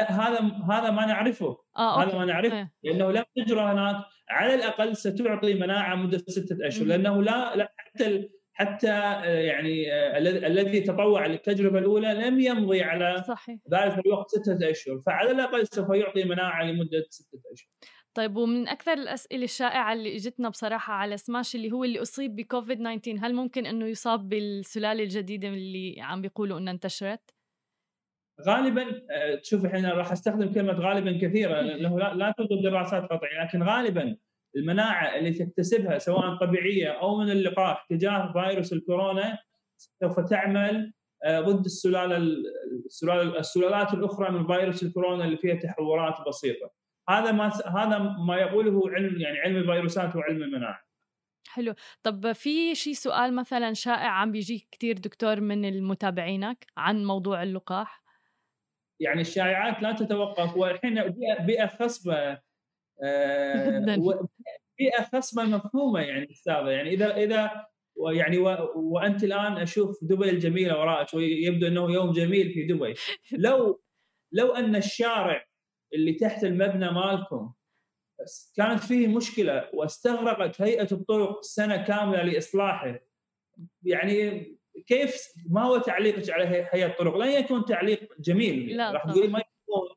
لا 0.00 0.12
هذا 0.12 0.38
هذا 0.70 0.90
ما 0.90 1.06
نعرفه 1.06 1.58
آه، 1.76 2.02
هذا 2.02 2.18
ما 2.18 2.24
نعرفه 2.24 2.56
إيه. 2.56 2.72
لأنه 2.82 3.10
لم 3.10 3.24
تجرى 3.36 3.60
هناك 3.60 4.04
على 4.30 4.54
الأقل 4.54 4.96
ستعطي 4.96 5.54
مناعة 5.54 5.94
مدة 5.94 6.18
ستة 6.18 6.66
أشهر 6.66 6.86
لأنه 6.86 7.22
لا, 7.22 7.56
لا 7.56 7.74
حتى 7.76 8.28
حتى 8.54 8.90
آه، 8.90 9.24
يعني 9.24 9.92
آه، 9.92 10.18
الذي 10.18 10.80
تطوع 10.80 11.26
للتجربة 11.26 11.78
الأولى 11.78 12.14
لم 12.14 12.40
يمضي 12.40 12.82
على 12.82 13.24
صحيح. 13.28 13.58
ذلك 13.70 14.06
الوقت 14.06 14.30
ستة 14.30 14.70
أشهر 14.70 15.00
فعلى 15.06 15.30
الأقل 15.30 15.66
سوف 15.66 15.88
يعطي 15.90 16.24
مناعة 16.24 16.64
لمدة 16.64 17.04
ستة 17.10 17.40
أشهر. 17.52 17.68
طيب 18.14 18.36
ومن 18.36 18.68
أكثر 18.68 18.92
الأسئلة 18.92 19.44
الشائعة 19.44 19.92
اللي 19.92 20.16
إجتنا 20.16 20.48
بصراحة 20.48 20.94
على 20.94 21.16
سماش 21.16 21.54
اللي 21.54 21.72
هو 21.72 21.84
اللي 21.84 22.02
أصيب 22.02 22.36
بكوفيد 22.36 22.78
19 22.78 23.26
هل 23.26 23.34
ممكن 23.34 23.66
إنه 23.66 23.86
يصاب 23.86 24.28
بالسلالة 24.28 25.02
الجديدة 25.02 25.48
اللي 25.48 25.96
عم 26.00 26.22
بيقولوا 26.22 26.58
إنها 26.58 26.72
انتشرت؟ 26.72 27.34
غالبا 28.46 29.02
آه، 29.10 29.34
تشوف 29.34 29.64
إحنا 29.64 29.92
راح 29.94 30.12
أستخدم 30.12 30.52
كلمة 30.52 30.72
غالبا 30.72 31.18
كثيرة 31.22 31.60
لأنه 31.66 31.98
لا, 31.98 32.14
لا 32.14 32.34
توجد 32.38 32.62
دراسات 32.62 33.02
قطعية 33.02 33.44
لكن 33.44 33.62
غالبا 33.62 34.16
المناعة 34.56 35.16
اللي 35.16 35.30
تكتسبها 35.30 35.98
سواء 35.98 36.36
طبيعية 36.36 36.88
أو 36.88 37.16
من 37.18 37.30
اللقاح 37.30 37.86
تجاه 37.90 38.32
فيروس 38.32 38.72
الكورونا 38.72 39.38
سوف 39.76 40.20
تعمل 40.20 40.92
آه، 41.24 41.40
ضد 41.40 41.64
السلالة 41.64 42.16
السلالات 43.38 43.94
الأخرى 43.94 44.30
من 44.30 44.46
فيروس 44.46 44.82
الكورونا 44.82 45.24
اللي 45.24 45.36
فيها 45.36 45.54
تحورات 45.54 46.14
بسيطة. 46.28 46.70
هذا 47.08 47.32
ما 47.32 47.52
هذا 47.66 47.98
ما 47.98 48.36
يقوله 48.36 48.90
علم 48.90 49.20
يعني 49.20 49.38
علم 49.38 49.56
الفيروسات 49.56 50.16
وعلم 50.16 50.42
المناعة. 50.42 50.84
حلو 51.48 51.74
طب 52.02 52.32
في 52.32 52.74
شيء 52.74 52.92
سؤال 52.92 53.34
مثلا 53.34 53.72
شائع 53.72 54.08
عم 54.08 54.32
بيجيك 54.32 54.68
كثير 54.72 54.98
دكتور 54.98 55.40
من 55.40 55.64
المتابعينك 55.64 56.66
عن 56.76 57.04
موضوع 57.04 57.42
اللقاح 57.42 58.04
يعني 59.00 59.20
الشائعات 59.20 59.82
لا 59.82 59.92
تتوقف 59.92 60.56
والحين 60.56 61.14
بيئة 61.40 61.66
خصبة 61.66 62.38
بيئه 64.78 65.02
خصبه 65.12 65.44
مفهومة 65.44 66.00
يعني 66.00 66.30
أستاذة. 66.30 66.70
يعني 66.70 66.90
إذا 66.90 67.16
إذا 67.16 67.66
ويعني 67.96 68.38
و... 68.38 68.72
وأنت 68.74 69.24
الآن 69.24 69.52
أشوف 69.52 69.98
دبي 70.02 70.30
الجميلة 70.30 70.80
وراءك 70.80 71.14
ويبدو 71.14 71.66
أنه 71.66 71.92
يوم 71.92 72.12
جميل 72.12 72.52
في 72.52 72.66
دبي. 72.66 72.94
لو 73.46 73.80
لو 74.32 74.54
أن 74.54 74.76
الشارع 74.76 75.46
اللي 75.94 76.12
تحت 76.12 76.44
المبنى 76.44 76.90
مالكم 76.92 77.52
كانت 78.56 78.80
فيه 78.80 79.08
مشكلة 79.08 79.70
واستغرقت 79.72 80.62
هيئة 80.62 80.88
الطرق 80.92 81.42
سنة 81.42 81.76
كاملة 81.76 82.22
لإصلاحه 82.22 82.98
يعني 83.82 84.46
كيف 84.86 85.16
ما 85.50 85.62
هو 85.62 85.78
تعليقك 85.78 86.30
على 86.30 86.44
هيئة 86.72 86.86
الطرق؟ 86.86 87.16
لن 87.16 87.30
يكون 87.30 87.64
تعليق 87.64 88.20
جميل. 88.20 88.76
لا 88.76 88.90
راح 88.90 89.04
تقولي 89.04 89.28
ما 89.28 89.38
يعرفون 89.38 89.96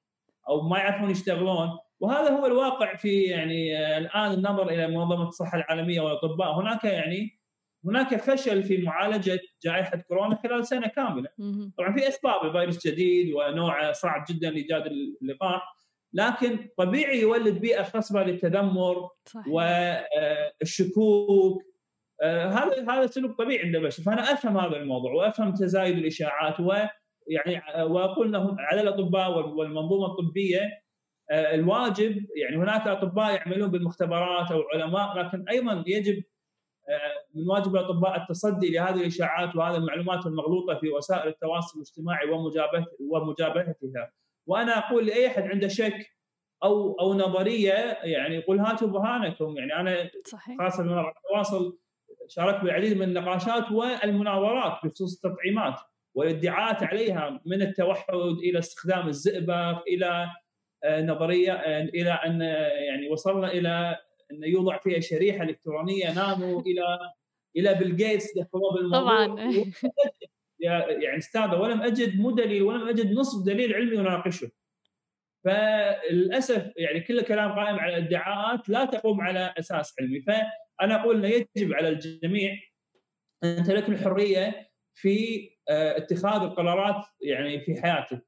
أو 0.50 0.62
ما 0.62 0.78
يعرفون 0.78 1.10
يشتغلون. 1.10 1.78
وهذا 2.00 2.30
هو 2.30 2.46
الواقع 2.46 2.96
في 2.96 3.22
يعني 3.22 3.78
آه، 3.78 3.98
الآن 3.98 4.32
النظر 4.32 4.70
إلى 4.70 4.88
منظمة 4.88 5.28
الصحة 5.28 5.58
العالمية 5.58 6.02
والأطباء. 6.02 6.62
هناك 6.62 6.84
يعني 6.84 7.40
هناك 7.86 8.16
فشل 8.16 8.64
في 8.64 8.78
معالجة 8.78 9.40
جائحة 9.64 9.98
كورونا 9.98 10.36
خلال 10.44 10.68
سنة 10.68 10.88
كاملة. 10.88 11.30
طبعا 11.78 11.94
في 11.94 12.08
أسباب 12.08 12.46
الفيروس 12.46 12.88
جديد 12.88 13.34
ونوعه 13.34 13.92
صعب 13.92 14.26
جدا 14.30 14.50
لإيجاد 14.50 14.86
اللقاح. 15.22 15.78
لكن 16.14 16.70
طبيعي 16.78 17.22
يولد 17.22 17.58
بيئة 17.62 17.84
خصبة 17.84 18.24
للتذمر 18.24 19.10
صحيح. 19.26 19.48
والشكوك 20.62 21.64
آه، 22.22 22.48
هذا 22.48 22.92
هذا 22.92 23.06
سلوك 23.06 23.38
طبيعي 23.38 23.66
عند 23.66 23.76
البشر. 23.76 24.04
فأنا 24.04 24.34
أفهم 24.34 24.58
هذا 24.58 24.78
الموضوع 24.78 25.14
وأفهم 25.14 25.54
تزايد 25.54 25.98
الإشاعات 25.98 26.60
ويعني 26.60 27.58
آه، 27.76 27.86
وأقول 27.86 28.28
إنه 28.28 28.56
على 28.60 28.82
الأطباء 28.82 29.48
والمنظومة 29.50 30.06
الطبية 30.06 30.60
آه، 30.62 30.87
الواجب 31.32 32.26
يعني 32.36 32.58
هناك 32.58 32.88
أطباء 32.88 33.36
يعملون 33.36 33.72
بالمختبرات 33.72 34.52
أو 34.52 34.62
علماء 34.74 35.18
لكن 35.18 35.50
أيضا 35.50 35.84
يجب 35.88 36.24
من 37.36 37.50
واجب 37.50 37.76
الأطباء 37.76 38.22
التصدي 38.22 38.70
لهذه 38.70 39.02
الإشاعات 39.02 39.56
وهذه 39.56 39.76
المعلومات 39.76 40.26
المغلوطة 40.26 40.80
في 40.80 40.90
وسائل 40.90 41.28
التواصل 41.28 41.80
الاجتماعي 41.80 42.30
ومجابهتها 43.00 44.12
وأنا 44.48 44.78
أقول 44.78 45.06
لأي 45.06 45.28
أحد 45.28 45.44
عنده 45.44 45.68
شك 45.68 46.18
أو 46.64 47.00
أو 47.00 47.14
نظرية 47.14 47.98
يعني 48.04 48.40
قل 48.40 48.60
هاتوا 48.60 48.88
برهانكم 48.88 49.58
يعني 49.58 49.76
أنا 49.76 50.10
صحيح. 50.26 50.58
خاصة 50.58 50.84
من 50.84 51.00
التواصل 51.00 51.78
شاركت 52.28 52.64
بالعديد 52.64 52.98
من 52.98 53.04
النقاشات 53.04 53.72
والمناورات 53.72 54.80
بخصوص 54.84 55.26
التطعيمات 55.26 55.80
والادعاءات 56.16 56.84
عليها 56.84 57.42
من 57.46 57.62
التوحد 57.62 58.14
إلى 58.44 58.60
استخدام 58.60 59.08
الزئبق 59.08 59.84
إلى 59.88 60.06
آه، 60.08 60.32
نظرية 60.86 61.54
آه، 61.54 61.84
إلى 61.84 62.12
أن 62.12 62.42
آه، 62.42 62.68
يعني 62.68 63.10
وصلنا 63.10 63.52
إلى 63.52 63.98
أن 64.32 64.44
يوضع 64.44 64.78
فيها 64.78 65.00
شريحة 65.00 65.44
إلكترونية 65.44 66.14
نانو 66.14 66.60
إلى 66.60 67.12
إلى 67.58 67.74
بيل 67.74 67.96
جيتس 67.96 68.38
دخلوا 68.38 68.74
بالموضوع 68.74 69.26
طبعا. 69.26 69.54
يعني 70.60 71.18
استاذه 71.18 71.56
ولم 71.56 71.82
أجد 71.82 72.20
مو 72.20 72.32
دليل 72.32 72.64
ولم 72.64 72.88
أجد 72.88 73.12
نصف 73.12 73.46
دليل 73.46 73.76
علمي 73.76 73.96
يناقشه. 73.96 74.52
فللأسف 75.46 76.72
يعني 76.78 77.00
كل 77.00 77.20
الكلام 77.20 77.52
قائم 77.52 77.80
على 77.80 77.98
ادعاءات 77.98 78.70
لا 78.70 78.86
تقوم 78.86 79.22
على 79.22 79.54
أساس 79.60 79.96
علمي. 80.00 80.22
فأنا 80.22 81.02
أقول 81.02 81.16
انه 81.16 81.46
يجب 81.58 81.74
على 81.74 81.90
الجميع 81.90 82.58
أن 83.44 83.64
تملك 83.64 83.90
الحرية 83.90 84.70
في 84.94 85.50
اتخاذ 85.70 86.42
القرارات 86.42 87.06
يعني 87.22 87.60
في 87.62 87.82
حياتك 87.82 88.28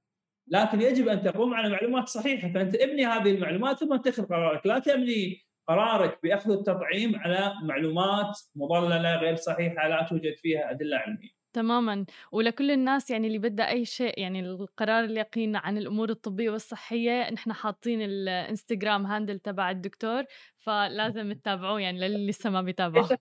لكن 0.50 0.82
يجب 0.82 1.08
أن 1.08 1.24
تقوم 1.24 1.54
على 1.54 1.70
معلومات 1.70 2.08
صحيحة. 2.08 2.50
فأنت 2.54 2.76
ابني 2.76 3.06
هذه 3.06 3.32
المعلومات 3.32 3.80
ثم 3.80 3.94
اتخذ 3.94 4.26
قرارك. 4.26 4.66
لا 4.66 4.80
تبني 4.80 5.46
قرارك 5.68 6.20
بأخذ 6.24 6.52
التطعيم 6.52 7.16
على 7.16 7.54
معلومات 7.64 8.40
مضللة 8.56 9.16
غير 9.16 9.36
صحيحة 9.36 9.88
لا 9.88 10.08
توجد 10.10 10.36
فيها 10.36 10.72
أدلة 10.72 10.98
علمية. 10.98 11.40
تماما. 11.54 12.06
ولكل 12.32 12.72
الناس 12.72 13.12
يعني 13.12 13.28
اللي 13.28 13.38
بدها 13.38 13.70
أي 13.70 13.86
شيء 13.86 14.20
يعني 14.20 14.40
القرار 14.40 15.04
اليقين 15.04 15.56
عن 15.56 15.78
الأمور 15.78 16.10
الطبية 16.10 16.50
والصحية 16.50 17.30
نحن 17.30 17.54
حاطين 17.54 18.02
الإنستغرام 18.02 19.06
هاندل 19.06 19.40
تبع 19.40 19.72
الدكتور 19.72 20.24
فلازم 20.58 21.34
تتابعوه 21.34 21.82
يعني 21.82 22.00
للي 22.00 22.28
لسه 22.28 22.50
ما 22.50 22.62
بيتابعوا 22.62 23.08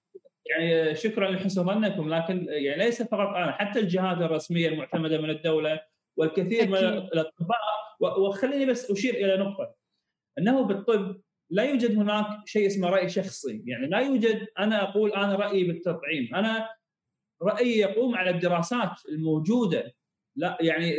يعني 0.50 0.94
شكرا 0.94 1.30
لحسن 1.30 1.64
ظنكم 1.64 2.14
لكن 2.14 2.46
يعني 2.48 2.84
ليس 2.84 3.02
فقط 3.02 3.28
أنا 3.28 3.52
حتى 3.52 3.80
الجهات 3.80 4.18
الرسمية 4.18 4.68
المعتمدة 4.68 5.20
من 5.20 5.30
الدولة 5.30 5.80
والكثير 6.18 6.62
أكيد. 6.62 6.70
من 6.70 6.78
الاطباء 6.78 7.58
وخليني 8.00 8.66
بس 8.66 8.90
أشير 8.90 9.14
إلى 9.14 9.36
نقطة. 9.36 9.74
أنه 10.38 10.62
بالطب 10.62 11.20
لا 11.50 11.62
يوجد 11.62 11.98
هناك 11.98 12.26
شيء 12.46 12.66
اسمه 12.66 12.90
رأي 12.90 13.08
شخصي. 13.08 13.62
يعني 13.66 13.86
لا 13.86 13.98
يوجد 13.98 14.46
أنا 14.58 14.82
أقول 14.82 15.12
أنا 15.12 15.34
رأيي 15.36 15.64
بالتطعيم. 15.64 16.34
أنا 16.34 16.68
رأيي 17.42 17.78
يقوم 17.78 18.14
على 18.14 18.30
الدراسات 18.30 18.90
الموجودة. 19.08 19.94
لا 20.36 20.58
يعني 20.60 20.92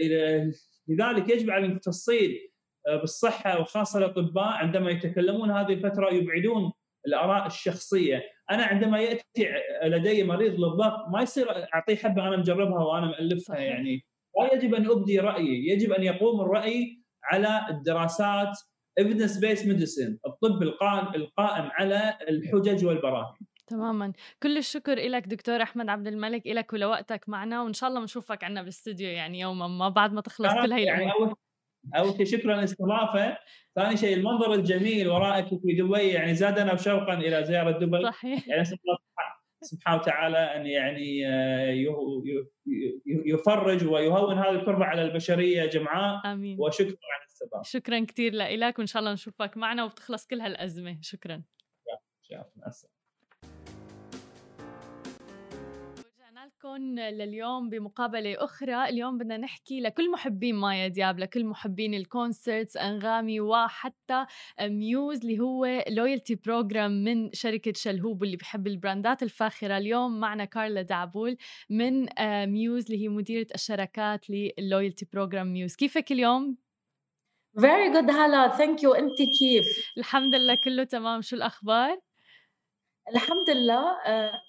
لذلك 0.87 1.29
يجب 1.29 1.49
على 1.49 1.65
المختصين 1.65 2.49
آه، 2.87 2.95
بالصحة 2.95 3.61
وخاصة 3.61 3.99
الأطباء 3.99 4.47
عندما 4.47 4.91
يتكلمون 4.91 5.51
هذه 5.51 5.73
الفترة 5.73 6.13
يبعدون 6.13 6.71
الآراء 7.07 7.47
الشخصية، 7.47 8.23
أنا 8.51 8.63
عندما 8.63 8.99
يأتي 8.99 9.47
لدي 9.83 10.23
مريض 10.23 10.53
للضغط 10.53 11.07
ما 11.07 11.21
يصير 11.21 11.67
أعطيه 11.73 11.95
حبة 11.95 12.27
أنا 12.27 12.37
مجربها 12.37 12.83
وأنا 12.83 13.05
مألفها 13.05 13.59
يعني. 13.59 14.05
لا 14.39 14.53
يجب 14.53 14.73
أن 14.75 14.89
أبدي 14.91 15.19
رأيي، 15.19 15.69
يجب 15.69 15.91
أن 15.91 16.03
يقوم 16.03 16.41
الرأي 16.41 17.03
على 17.23 17.65
الدراسات 17.69 18.57
evidence 18.99 19.35
based 19.41 19.65
medicine 19.65 20.17
الطب 20.27 20.63
القائم 21.15 21.69
على 21.71 22.17
الحجج 22.29 22.85
والبراهين. 22.85 23.37
تماما. 23.67 24.13
كل 24.43 24.57
الشكر 24.57 24.95
لك 24.95 25.27
دكتور 25.27 25.61
أحمد 25.61 25.89
عبد 25.89 26.07
الملك. 26.07 26.47
لك 26.47 26.73
ولوقتك 26.73 27.29
معنا 27.29 27.61
وإن 27.61 27.73
شاء 27.73 27.89
الله 27.89 27.99
بنشوفك 27.99 28.43
عنا 28.43 28.61
بالاستوديو 28.61 29.09
يعني 29.09 29.39
يوما 29.39 29.67
ما 29.67 29.89
بعد 29.89 30.13
ما 30.13 30.21
تخلص 30.21 30.53
كل 30.53 30.73
هي 30.73 30.83
يعني 30.83 31.11
أول 31.11 31.33
أول 31.95 32.17
شيء 32.17 32.25
شكرا 32.25 32.55
للاستضافة. 32.55 33.37
ثاني 33.75 33.97
شيء 33.97 34.17
المنظر 34.17 34.53
الجميل 34.53 35.09
ورائك 35.09 35.47
في 35.47 35.75
دبي 35.79 36.07
يعني 36.07 36.35
زادنا 36.35 36.75
شوقا 36.75 37.13
إلى 37.13 37.43
زيارة 37.43 37.79
دبي. 37.79 38.03
صحيح. 38.03 38.47
يعني 38.47 38.63
سبحانه 39.61 40.01
وتعالى 40.01 40.37
أن 40.37 40.65
يعني 40.65 41.27
آه، 41.27 41.69
يفرج 43.05 43.87
ويهون 43.87 44.37
هذه 44.37 44.49
الكربة 44.49 44.85
على 44.85 45.01
البشرية 45.01 45.65
جمعاء. 45.65 46.33
آمين. 46.33 46.57
وشكرا 46.59 46.87
على 46.87 47.23
الاستضافة. 47.23 47.63
شكرا 47.63 48.05
كثير 48.05 48.33
لك 48.33 48.79
وإن 48.79 48.87
شاء 48.87 48.99
الله 48.99 49.13
نشوفك 49.13 49.57
معنا 49.57 49.83
وبتخلص 49.83 50.27
كل 50.27 50.41
هالأزمة. 50.41 50.97
شكرا. 51.01 51.43
شكرا. 52.21 52.71
لكم 56.69 56.99
لليوم 56.99 57.69
بمقابلة 57.69 58.35
أخرى 58.37 58.89
اليوم 58.89 59.17
بدنا 59.17 59.37
نحكي 59.37 59.81
لكل 59.81 60.11
محبين 60.11 60.55
مايا 60.55 60.87
دياب 60.87 61.19
لكل 61.19 61.45
محبين 61.45 61.93
الكونسرتس 61.93 62.77
أنغامي 62.77 63.39
وحتى 63.39 64.25
ميوز 64.61 65.21
اللي 65.21 65.39
هو 65.39 65.83
loyalty 65.89 66.35
program 66.35 66.91
من 67.03 67.29
شركة 67.33 67.73
شلهوب 67.75 68.21
واللي 68.21 68.37
بحب 68.37 68.67
ال 68.67 68.75
brandات 68.75 69.23
الفاخرة 69.23 69.77
اليوم 69.77 70.19
معنا 70.19 70.45
كارلا 70.45 70.81
دعبول 70.81 71.37
من 71.69 72.07
ميوز 72.51 72.85
اللي 72.91 73.03
هي 73.03 73.07
مديرة 73.07 73.47
الشراكات 73.55 74.25
لل 74.29 74.46
loyalty 74.46 75.07
program 75.13 75.53
ميوز 75.53 75.75
كيفك 75.75 76.11
اليوم؟ 76.11 76.57
Very 77.59 77.93
good 77.93 78.09
هلا 78.09 78.47
thank 78.57 78.83
you 78.83 78.93
أنت 78.93 79.17
كيف؟ 79.39 79.65
الحمد 79.97 80.35
لله 80.35 80.55
كله 80.55 80.83
تمام 80.83 81.21
شو 81.21 81.35
الأخبار؟ 81.35 82.08
الحمد 83.15 83.49
لله 83.49 83.91
آه، 84.05 84.41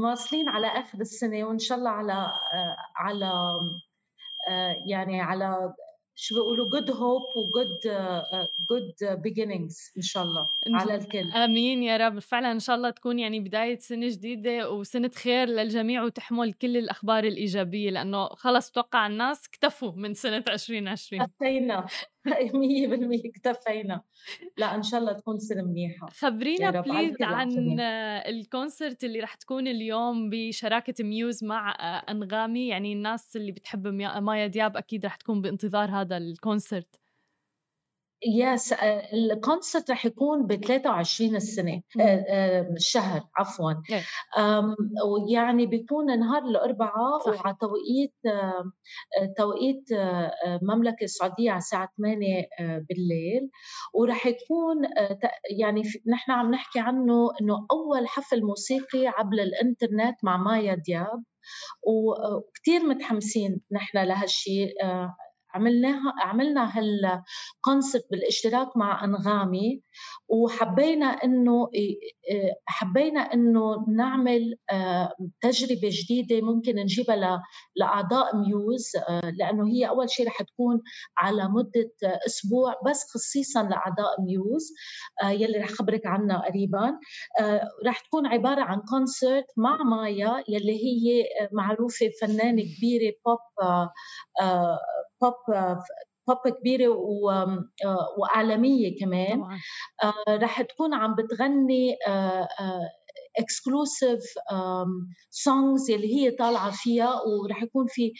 مواصلين 0.00 0.48
على 0.48 0.66
آخر 0.66 1.00
السنة 1.00 1.44
وإن 1.44 1.58
شاء 1.58 1.78
الله 1.78 1.90
على 1.90 2.12
آه، 2.12 2.76
على 2.96 3.32
آه، 4.48 4.76
يعني 4.86 5.20
على 5.20 5.74
شو 6.14 6.34
بيقولوا 6.34 6.70
good 6.70 6.90
hope 6.90 7.22
و 7.36 7.44
good 7.44 7.78
good 8.70 9.20
beginnings 9.22 9.92
إن 9.96 10.02
شاء 10.02 10.22
الله 10.22 10.48
على 10.74 10.94
الكل. 10.94 11.30
آمين 11.32 11.82
يا 11.82 11.96
رب. 11.96 12.18
فعلا 12.18 12.52
إن 12.52 12.60
شاء 12.60 12.76
الله 12.76 12.90
تكون 12.90 13.18
يعني 13.18 13.40
بداية 13.40 13.78
سنة 13.78 14.08
جديدة 14.08 14.70
وسنة 14.70 15.08
خير 15.08 15.48
للجميع 15.48 16.02
وتحمل 16.02 16.52
كل 16.52 16.76
الأخبار 16.76 17.24
الإيجابية 17.24 17.90
لأنه 17.90 18.28
خلص 18.28 18.70
توقع 18.70 19.06
الناس 19.06 19.46
اكتفوا 19.46 19.92
من 19.96 20.14
سنة 20.14 20.44
2020 20.48 21.26
اكتفينا 22.26 22.50
100% 22.52 23.22
اكتفينا. 23.26 24.02
لا 24.58 24.74
إن 24.74 24.82
شاء 24.82 25.00
الله 25.00 25.12
تكون 25.12 25.38
سنه 25.38 25.62
منيحة. 25.62 26.06
خبرينا 26.06 26.80
please 26.80 27.22
عن 27.22 27.80
ال 28.26 28.36
concert 28.36 29.04
اللي 29.04 29.20
رح 29.20 29.34
تكون 29.34 29.68
اليوم 29.68 30.30
بشراكة 30.30 31.04
ميوز 31.04 31.44
مع 31.44 31.76
أنغامي. 32.08 32.68
يعني 32.68 32.92
الناس 32.92 33.36
اللي 33.36 33.52
بتحب 33.52 33.86
مايا 34.22 34.46
دياب 34.46 34.76
أكيد 34.76 35.06
رح 35.06 35.16
تكون 35.16 35.40
بانتظار 35.40 35.90
هذا 35.90 36.16
ال 36.16 36.27
concert 36.27 37.01
yes 38.26 38.72
آه، 38.72 39.12
الكونسرت 39.12 39.90
رح 39.90 40.06
يكون 40.06 40.46
ب 40.46 40.54
23 40.54 41.36
السنة 41.36 41.82
الشهر 42.76 43.16
آه، 43.16 43.24
آه، 43.24 43.30
عفوا. 43.36 43.72
إيه. 43.90 44.02
ويعني 45.06 45.66
بيكون 45.66 46.18
نهار 46.18 46.42
الأربعاء 46.42 47.28
وعلى 47.28 47.56
توقيت 47.60 48.14
توقيت 49.36 49.84
المملكه 50.46 51.04
السعودية 51.04 51.50
على 51.50 51.58
الساعة 51.58 51.88
8 51.96 52.46
بالليل. 52.60 53.50
ورح 53.94 54.26
يكون 54.26 54.76
يعني 55.58 55.82
نحن 56.12 56.32
عم 56.32 56.50
نحكي 56.50 56.80
عنه 56.80 57.30
إنه 57.40 57.66
أول 57.70 58.08
حفل 58.08 58.44
موسيقي 58.44 59.06
عبر 59.06 59.36
الإنترنت 59.36 60.16
مع 60.22 60.36
مايا 60.36 60.74
دياب. 60.74 61.22
وكثير 61.82 62.80
متحمسين 62.80 63.60
نحن 63.72 63.98
لهالشيء 63.98 64.74
عملناها 65.54 66.14
عملنا 66.18 66.72
هال 66.78 67.06
concept 67.06 68.06
بالاشتراك 68.10 68.76
مع 68.76 69.04
أنغامي 69.04 69.82
وحبينا 70.28 71.06
إنه 71.06 71.68
حبينا 72.66 73.20
إنه 73.20 73.84
نعمل 73.96 74.56
تجربة 75.40 75.88
جديدة 75.92 76.40
ممكن 76.46 76.76
نجيبها 76.76 77.42
لأعضاء 77.76 78.36
ميوز 78.36 78.92
لأنه 79.38 79.66
هي 79.68 79.88
أول 79.88 80.10
شيء 80.10 80.26
رح 80.26 80.42
تكون 80.42 80.82
على 81.18 81.48
مدة 81.48 81.92
أسبوع 82.26 82.74
بس 82.86 83.04
خصيصا 83.14 83.62
لأعضاء 83.62 84.20
ميوز 84.22 84.72
يلي 85.24 85.58
رح 85.58 85.68
خبرك 85.68 86.06
عنها 86.06 86.38
قريبا. 86.38 86.98
رح 87.86 88.00
تكون 88.00 88.26
عبارة 88.26 88.60
عن 88.62 88.80
concert 88.80 89.46
مع 89.56 89.82
مايا 89.82 90.44
يلي 90.48 90.76
هي 90.84 91.24
معروفة 91.52 92.10
فنانة 92.20 92.62
كبيرة 92.62 93.12
pop 93.26 93.38
pop 95.22 95.34
pop 96.28 96.54
كبيرة 96.60 96.88
وعالمية 98.18 98.98
كمان 99.00 99.42
طبعا. 99.42 99.58
رح 100.36 100.62
تكون 100.62 100.94
عم 100.94 101.14
بتغني 101.14 101.96
exclusive 103.38 104.20
songs 105.30 105.90
يلي 105.90 106.14
هي 106.14 106.30
طالعة 106.30 106.70
فيها 106.70 107.20
ورح 107.22 107.62
يكون 107.62 107.86
في 107.88 108.12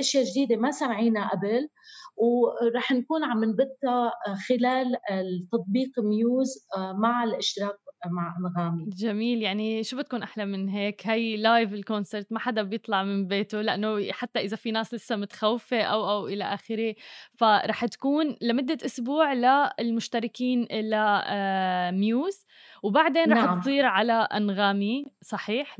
إشياء 0.00 0.24
جديدة 0.24 0.56
ما 0.56 0.70
سمعينا 0.70 1.28
قبل 1.30 1.68
ورح 2.16 2.92
نكون 2.92 3.24
عم 3.24 3.44
نبثها 3.44 4.12
خلال 4.48 4.96
التطبيق 5.10 5.90
ميوز 5.98 6.66
مع 7.02 7.24
الاشتراك 7.24 7.76
مع 8.06 8.36
انغامي 8.38 8.84
جميل 8.88 9.42
يعني 9.42 9.84
شو 9.84 9.96
بدكم 9.96 10.22
أحلى 10.22 10.46
من 10.46 10.68
هيك؟ 10.68 11.06
هي 11.06 11.36
live 11.36 11.72
ال 11.74 11.81
concert 11.81 12.32
ما 12.32 12.38
حدا 12.38 12.62
بيطلع 12.62 13.02
من 13.04 13.26
بيته 13.26 13.60
لأنه 13.60 14.12
حتى 14.12 14.40
إذا 14.40 14.56
في 14.56 14.70
ناس 14.70 14.94
لسه 14.94 15.16
متخوفة 15.16 15.82
أو 15.82 16.10
أو 16.10 16.28
إلى 16.28 16.44
آخره. 16.44 16.94
فرح 17.38 17.84
تكون 17.86 18.36
لمدة 18.40 18.78
أسبوع 18.84 19.32
للمشتركين 19.80 20.62
لميوز 20.72 22.45
وبعدين 22.86 23.32
رح 23.32 23.44
نعم. 23.44 23.60
تصير 23.60 23.86
على 23.86 24.12
أنغامي 24.12 25.04
صحيح 25.22 25.76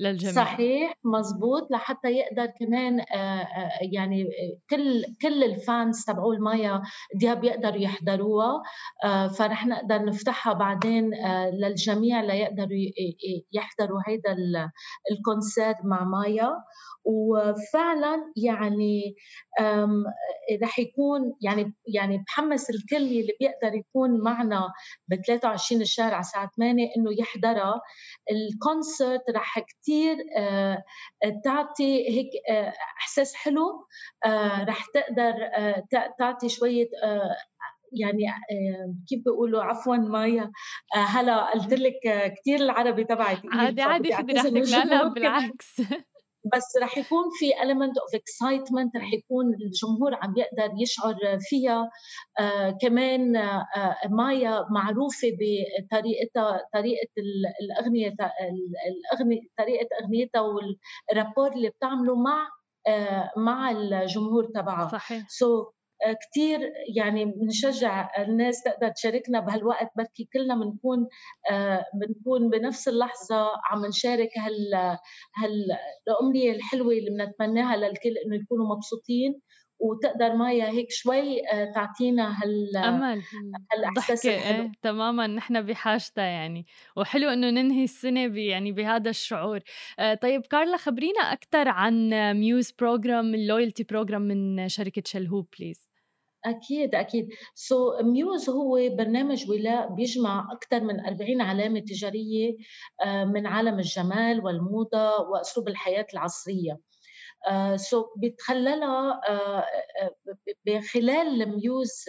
للجميع 0.00 0.34
صحيح 0.34 0.94
مزبوط 1.04 1.70
لحتى 1.70 2.08
يقدر 2.08 2.46
كمان 2.46 3.00
آه، 3.00 3.14
آه، 3.14 3.70
يعني 3.92 4.28
كل 4.70 5.04
كل 5.22 5.44
ال 5.44 5.56
fans 5.56 6.04
تبعوا 6.04 6.34
المايا 6.34 6.82
دياب 7.14 7.44
يقدروا 7.44 7.76
يحضروها 7.76 8.62
آه، 9.04 9.28
فرح 9.28 9.66
نقدر 9.66 10.04
نفتحها 10.04 10.52
بعدين 10.52 11.10
للجميع 11.52 12.20
ليقدروا 12.20 12.78
يحضروا 13.52 14.00
هيدا 14.06 14.36
ال 15.10 15.18
concert 15.18 15.76
مع 15.84 16.04
مايا 16.04 16.50
وفعلا 17.04 18.32
يعني 18.36 19.14
رح 20.62 20.78
يكون 20.78 21.32
يعني 21.40 21.74
يعني 21.94 22.24
بحمس 22.26 22.70
الكل 22.70 22.96
اللي 22.96 23.36
بيقدر 23.40 23.74
يكون 23.74 24.20
معنا 24.20 24.72
ب 25.08 25.14
23 25.14 25.82
الشهر 25.82 26.12
على 26.12 26.20
الساعة 26.20 26.43
8 26.56 26.88
إنه 26.96 27.10
يحضرها. 27.18 27.80
ال 28.30 28.42
concert 28.42 29.30
رح 29.30 29.58
كثير 29.58 30.16
آه، 30.38 30.82
تعطي 31.44 32.08
هيك 32.08 32.30
آه، 32.50 32.72
إحساس 32.98 33.34
حلو. 33.34 33.86
آه، 34.26 34.64
رح 34.64 34.86
تقدر 34.86 35.34
تعطي 36.18 36.48
شوية 36.48 36.88
يعني 37.92 38.26
كيف 39.08 39.24
بيقولوا 39.24 39.62
عفوا 39.62 39.96
مايا. 39.96 40.50
هلا 40.94 41.50
قلت 41.50 41.74
لك 41.74 42.00
كثير 42.38 42.60
العربي 42.60 43.04
تبعك 43.04 43.40
عادي 43.52 43.82
عادي 43.82 44.14
خدي 44.14 44.32
راحتك 44.32 44.52
لا 44.56 45.08
بالعكس. 45.08 45.80
بس 46.52 46.76
رح 46.82 46.98
يكون 46.98 47.24
في 47.38 47.50
element 47.52 47.94
of 48.04 48.18
excitement 48.20 48.90
رح 48.96 49.12
يكون 49.12 49.46
الجمهور 49.54 50.14
عم 50.14 50.34
يقدر 50.36 50.74
يشعر 50.82 51.16
فيها. 51.40 51.90
آه 52.40 52.70
كمان 52.82 53.36
آه 53.36 53.66
مايا 54.10 54.66
معروفة 54.70 55.28
بطريقتها 55.40 56.60
طريقة 56.74 57.08
الأغنية 57.62 58.14
الأغنية 59.12 59.40
طريقة 59.58 59.88
أغنيتها 60.02 60.40
والرابور 60.40 61.52
اللي 61.52 61.68
بتعمله 61.68 62.14
مع 62.16 62.48
آه 62.88 63.30
مع 63.36 63.70
الجمهور 63.70 64.44
تبعها. 64.54 64.88
صحيح. 64.88 65.24
سو 65.28 65.64
so 65.64 65.74
كثير 66.12 66.60
يعني 66.96 67.24
بنشجع 67.24 68.10
الناس 68.18 68.62
تقدر 68.62 68.88
تشاركنا 68.88 69.40
بهالوقت 69.40 69.88
بركي 69.96 70.28
كلنا 70.32 70.54
بنكون 70.54 71.08
آه، 71.50 71.84
بنكون 71.94 72.50
بنفس 72.50 72.88
اللحظة 72.88 73.46
عم 73.70 73.86
نشارك 73.86 74.30
هال 74.38 74.74
هالامنيه 75.36 76.52
الحلوة 76.52 76.92
اللي 76.92 77.10
بنتمناها 77.10 77.76
للكل 77.76 78.14
إنه 78.26 78.36
يكونوا 78.36 78.76
مبسوطين 78.76 79.40
وتقدر 79.78 80.34
مايا 80.36 80.70
هيك 80.70 80.86
شوي 80.90 81.48
آه، 81.52 81.72
تعطينا 81.74 82.42
هال 82.42 82.76
أمل. 82.76 83.22
هالإحساس 83.72 84.26
إيه 84.26 84.72
تماما. 84.82 85.26
نحن 85.26 85.62
بحاجتها 85.62 86.24
يعني. 86.24 86.66
وحلو 86.96 87.28
إنه 87.28 87.50
ننهي 87.50 87.84
السنة 87.84 88.26
بي 88.26 88.46
يعني 88.46 88.72
بهذا 88.72 89.10
الشعور. 89.10 89.60
آه، 89.98 90.14
طيب 90.14 90.40
كارلا 90.46 90.76
خبرينا 90.76 91.20
أكثر 91.20 91.68
عن 91.68 92.10
ميوز 92.36 92.72
program 92.78 93.34
ال 93.34 93.40
loyalty 93.40 93.84
program 93.84 94.22
من 94.22 94.68
شركة 94.68 95.02
شلهوب 95.06 95.46
please. 95.58 95.93
أكيد 96.46 96.94
أكيد. 96.94 97.28
so, 97.54 98.02
ميوز 98.02 98.50
هو 98.50 98.78
برنامج 98.90 99.50
ولاء 99.50 99.94
بيجمع 99.94 100.48
أكثر 100.52 100.80
من 100.80 101.00
40 101.06 101.40
علامة 101.40 101.80
تجارية 101.80 102.56
آه، 103.04 103.24
من 103.24 103.46
عالم 103.46 103.78
الجمال 103.78 104.44
والموضة 104.44 105.16
وأسلوب 105.20 105.68
الحياة 105.68 106.06
العصرية. 106.14 106.80
so 107.76 108.02
uh, 108.02 108.04
so 108.04 108.18
بتخللها 108.18 109.20
uh, 109.20 109.64
بخلال 110.66 111.42
الميوز 111.42 112.04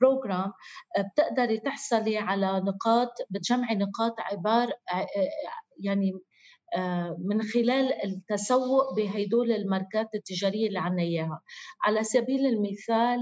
program 0.00 0.52
بتقدري 0.98 1.58
تحصلي 1.58 2.18
على 2.18 2.60
نقاط 2.60 3.12
بتجمعي 3.30 3.74
نقاط 3.74 4.14
عبارة 4.20 4.72
يعني 5.78 6.12
من 7.18 7.42
خلال 7.42 7.92
التسوق 8.04 8.94
بهدول 8.96 9.52
الماركات 9.52 10.08
التجارية 10.14 10.68
اللي 10.68 10.78
عنا 10.78 11.02
إياها. 11.02 11.40
على 11.84 12.04
سبيل 12.04 12.46
المثال 12.46 13.18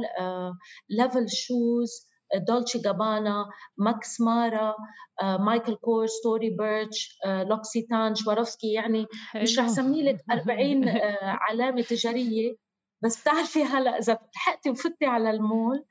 Level 0.91 1.27
Shoes 1.29 2.11
دولتشي 2.49 2.79
جابانا 2.79 3.45
ماكس 3.79 4.21
مارا 4.21 4.75
مايكل 5.23 5.75
كورس 5.75 6.11
توري 6.11 6.51
بيرتش 6.51 7.19
لوكسيتان 7.27 8.15
سواروفسكي 8.15 8.73
يعني 8.73 9.07
مش 9.37 9.59
رح 9.59 9.67
سمي 9.69 10.03
لك 10.03 10.17
40 10.33 10.89
علامة 11.23 11.83
تجارية. 11.83 12.70
بس 13.03 13.21
بتعرفي 13.21 13.65
هلأ 13.65 13.99
إذا 13.99 14.19
لحقتي 14.37 14.71
وفتي 14.71 15.07
على 15.07 15.31
المول 15.31 15.85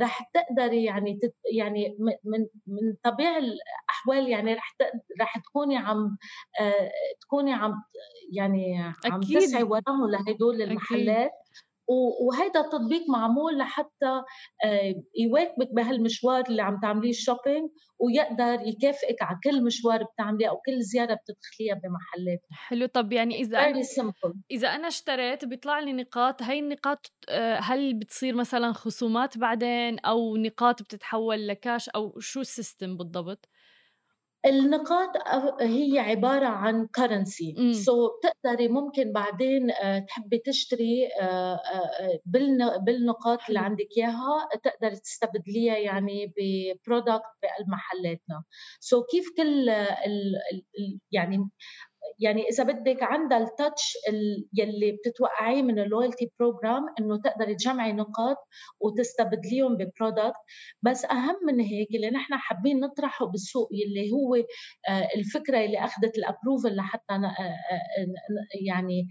رح 0.00 0.30
تقدري 0.34 0.84
يعني 0.84 1.18
تت 1.22 1.34
يعني 1.52 1.96
من 2.24 2.46
من 2.66 2.94
طبيعي 3.04 3.38
الأحوال 3.38 4.28
يعني 4.28 4.54
رح 4.54 4.76
رح 5.20 5.38
تكوني 5.38 5.76
عم 5.76 6.16
آه 6.60 6.90
تكوني 7.20 7.52
عم 7.52 7.72
يعني 8.32 8.94
عم 9.04 9.20
تسعي 9.20 9.62
وراهم 9.62 10.10
لهدول 10.10 10.62
المحلات 10.62 11.30
أكيد. 11.30 11.69
وهذا 12.20 12.60
التطبيق 12.60 13.02
معمول 13.08 13.58
لحتى 13.58 14.22
آه، 14.64 14.94
يواكبك 15.18 15.74
بهالمشوار 15.74 16.44
اللي 16.48 16.62
عم 16.62 16.80
تعمليه 16.82 17.12
شوبينج 17.12 17.70
ويقدر 17.98 18.66
يكافئك 18.66 19.22
على 19.22 19.38
كل 19.44 19.64
مشوار 19.64 20.02
بتعمليه 20.04 20.48
أو 20.48 20.56
كل 20.56 20.82
زيارة 20.82 21.14
بتدخليها 21.14 21.74
بمحلات 21.74 22.40
حلو. 22.50 22.86
طب 22.86 23.12
يعني 23.12 23.40
إذا 23.40 23.58
أنا 23.58 23.82
إذا 24.50 24.68
أنا 24.68 24.88
اشتريت 24.88 25.44
بيطلع 25.44 25.78
لي 25.80 25.92
نقاط 25.92 26.42
هي 26.42 26.58
النقاط 26.58 27.12
آه، 27.28 27.58
هل 27.58 27.94
بتصير 27.94 28.34
مثلا 28.34 28.72
خصومات 28.72 29.38
بعدين 29.38 29.98
أو 29.98 30.36
نقاط 30.36 30.82
بتتحول 30.82 31.48
لكاش 31.48 31.88
أو 31.88 32.20
شو 32.20 32.40
ال 32.40 32.48
system 32.48 32.96
بالضبط؟ 32.96 33.48
النقاط 34.46 35.10
هي 35.60 35.98
عبارة 35.98 36.46
عن 36.46 36.86
currency 36.86 38.08
so 38.08 38.10
بتقدري 38.18 38.68
ممكن 38.68 39.12
بعدين 39.12 39.70
آه، 39.70 39.98
تحبي 39.98 40.38
تشتري 40.38 41.08
آه، 41.20 41.54
آه، 41.54 42.18
بالنقاط 42.86 43.38
اللي 43.48 43.58
عندك 43.60 43.88
إياها. 43.96 44.48
تقدري 44.64 44.96
تستبدليها 44.96 45.76
يعني 45.78 46.32
ب 46.36 46.47
product 46.47 47.22
بمحلاتنا 47.66 48.42
so 48.80 49.04
كيف 49.10 49.24
كل 49.36 49.68
يعني 51.12 51.50
يعني 52.18 52.48
إذا 52.48 52.64
بدك 52.64 53.02
عندها 53.02 53.38
ال 53.38 53.47
touch 53.47 53.92
يلي 54.58 54.92
بتتوقعيه 54.92 55.62
من 55.62 55.78
ال 55.78 55.85
loyalty 55.85 56.30
program 56.38 56.86
إنه 57.00 57.16
تقدري 57.16 57.54
تجمعي 57.54 57.92
نقاط 57.92 58.36
وتستبدليهم 58.80 59.76
ب 59.76 59.84
product 59.84 60.36
بس 60.82 61.04
أهم 61.04 61.36
من 61.46 61.60
هيك 61.60 61.88
اللي 61.94 62.10
نحن 62.10 62.34
حابين 62.34 62.80
نطرحه 62.80 63.26
بالسوق 63.26 63.68
يلي 63.72 64.12
هو 64.12 64.34
آه، 64.34 65.08
الفكرة 65.16 65.64
اللي 65.64 65.78
أخذت 65.84 66.18
ال 66.18 66.24
approval 66.24 66.76
لحتى 66.76 67.14
آه، 67.14 67.16
آه، 67.16 68.06
يعني 68.66 69.08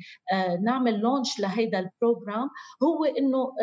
نعمل 0.61 0.99
launch 0.99 1.39
لهيدا 1.39 1.79
ال 1.79 1.88
program 1.88 2.49
هو 2.83 3.05
إنه 3.05 3.53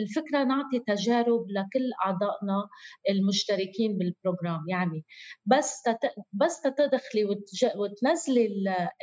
الفكرة 0.00 0.44
نعطي 0.44 0.78
تجارب 0.78 1.46
لكل 1.50 1.90
أعضائنا 2.04 2.68
المشتركين 3.10 3.98
بال 3.98 4.13
program 4.13 4.64
يعني. 4.68 5.04
بس 5.46 5.82
بس 6.32 6.62
تدخلي 6.62 7.24
وتنزلي 7.76 8.47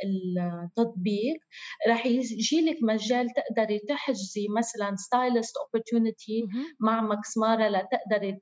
التطبيق 0.04 1.36
رح 1.88 2.06
يجي 2.06 2.60
لك 2.60 2.78
مجال 2.82 3.26
تقدري 3.30 3.78
تحجزي 3.78 4.46
مثلا 4.56 4.96
stylist 4.96 5.56
opportunity 5.56 6.46
مع 6.80 7.00
مكسمارة 7.00 7.68
لتقدري 7.68 8.38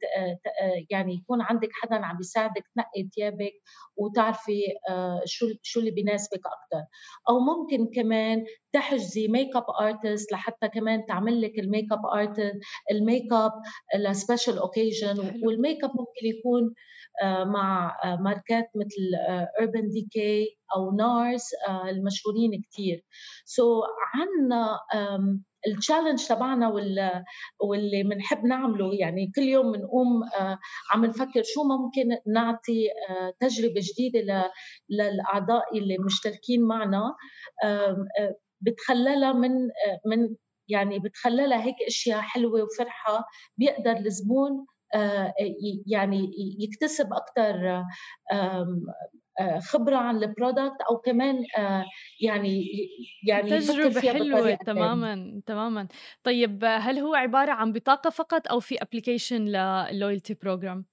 يعني 0.91 1.15
يكون 1.15 1.43
عندك 1.43 1.69
حدا 1.73 1.97
عم 1.97 2.17
بيساعدك 2.17 2.65
تنقي 2.75 3.09
ثيابك 3.15 3.53
وتعرفي 3.97 4.61
آه، 4.91 5.23
شو 5.25 5.47
شو 5.63 5.81
اللي 5.81 5.91
بيناسبك 5.91 6.41
أكثر 6.47 6.87
أو 7.29 7.41
ممكن 7.41 7.91
كمان 7.95 8.45
تحجزي 8.73 9.29
makeup 9.29 9.65
artist 9.81 10.33
لحتى 10.33 10.69
كمان 10.69 11.07
تعمل 11.07 11.43
لك 11.43 11.59
ال 11.59 11.93
makeup 11.93 12.07
artist 12.07 12.55
ال 12.91 12.97
makeup 12.97 13.33
ل 13.33 13.53
special 13.97 14.59
occasion 14.59 15.24
وال 15.24 15.41
makeup 15.43 15.91
ممكن 15.91 16.27
يكون 16.39 16.75
مع 17.23 17.97
آه، 18.05 18.17
ماركات 18.17 18.71
مثل 18.75 19.03
Urban 19.61 19.89
Decay 19.89 20.59
أو 20.77 20.97
NARS 20.97 21.49
المشهورين 21.89 22.63
كثير 22.71 23.05
so 23.45 23.83
so 23.83 23.85
عندنا 24.15 24.79
ال 25.67 25.73
challenge 25.73 26.27
تبعنا 26.27 26.69
واللي 27.61 28.03
بنحب 28.03 28.45
نعمله 28.45 28.95
يعني 28.95 29.33
كل 29.37 29.43
يوم 29.43 29.73
بنقوم 29.73 30.23
آه، 30.25 30.59
عم 30.91 31.05
نفكر 31.05 31.43
شو 31.43 31.63
ممكن 31.65 32.33
نعطي 32.35 32.89
تجربة 33.41 33.81
جديدة 33.81 34.51
للأعضاء 34.91 35.79
اللي 35.79 35.99
مشتركين 35.99 36.63
معنا 36.63 37.15
بتخللها 38.61 39.33
من 39.33 39.51
من 40.07 40.37
يعني 40.69 40.99
بتخللها 40.99 41.65
هيك 41.65 41.77
أشياء 41.87 42.21
حلوة 42.21 42.63
وفرحة 42.63 43.25
بيقدر 43.57 43.97
الزبون 43.97 44.53
آه، 44.53 44.74
يعني 45.87 46.31
يكتسب 46.59 47.09
أكثر 47.13 47.85
آه، 49.41 49.59
خبرة 49.59 49.97
عن 49.97 50.17
ال 50.17 50.25
product 50.25 50.81
أو 50.91 50.97
كمان 50.99 51.45
آه، 51.59 51.85
يعني 52.21 52.65
يعني 53.27 53.51
تجربة 53.61 54.01
حلوة 54.01 54.55
تماما 54.55 55.41
تماما. 55.47 55.89
طيب 56.25 56.65
هل 56.65 56.99
هو 56.99 57.15
عبارة 57.15 57.53
عن 57.53 57.73
بطاقة 57.73 58.11
فقط 58.11 58.49
أو 58.49 58.61
في 58.61 58.83
application 58.83 59.45
ل 59.45 59.56
loyalty 59.56 60.35
program 60.35 60.85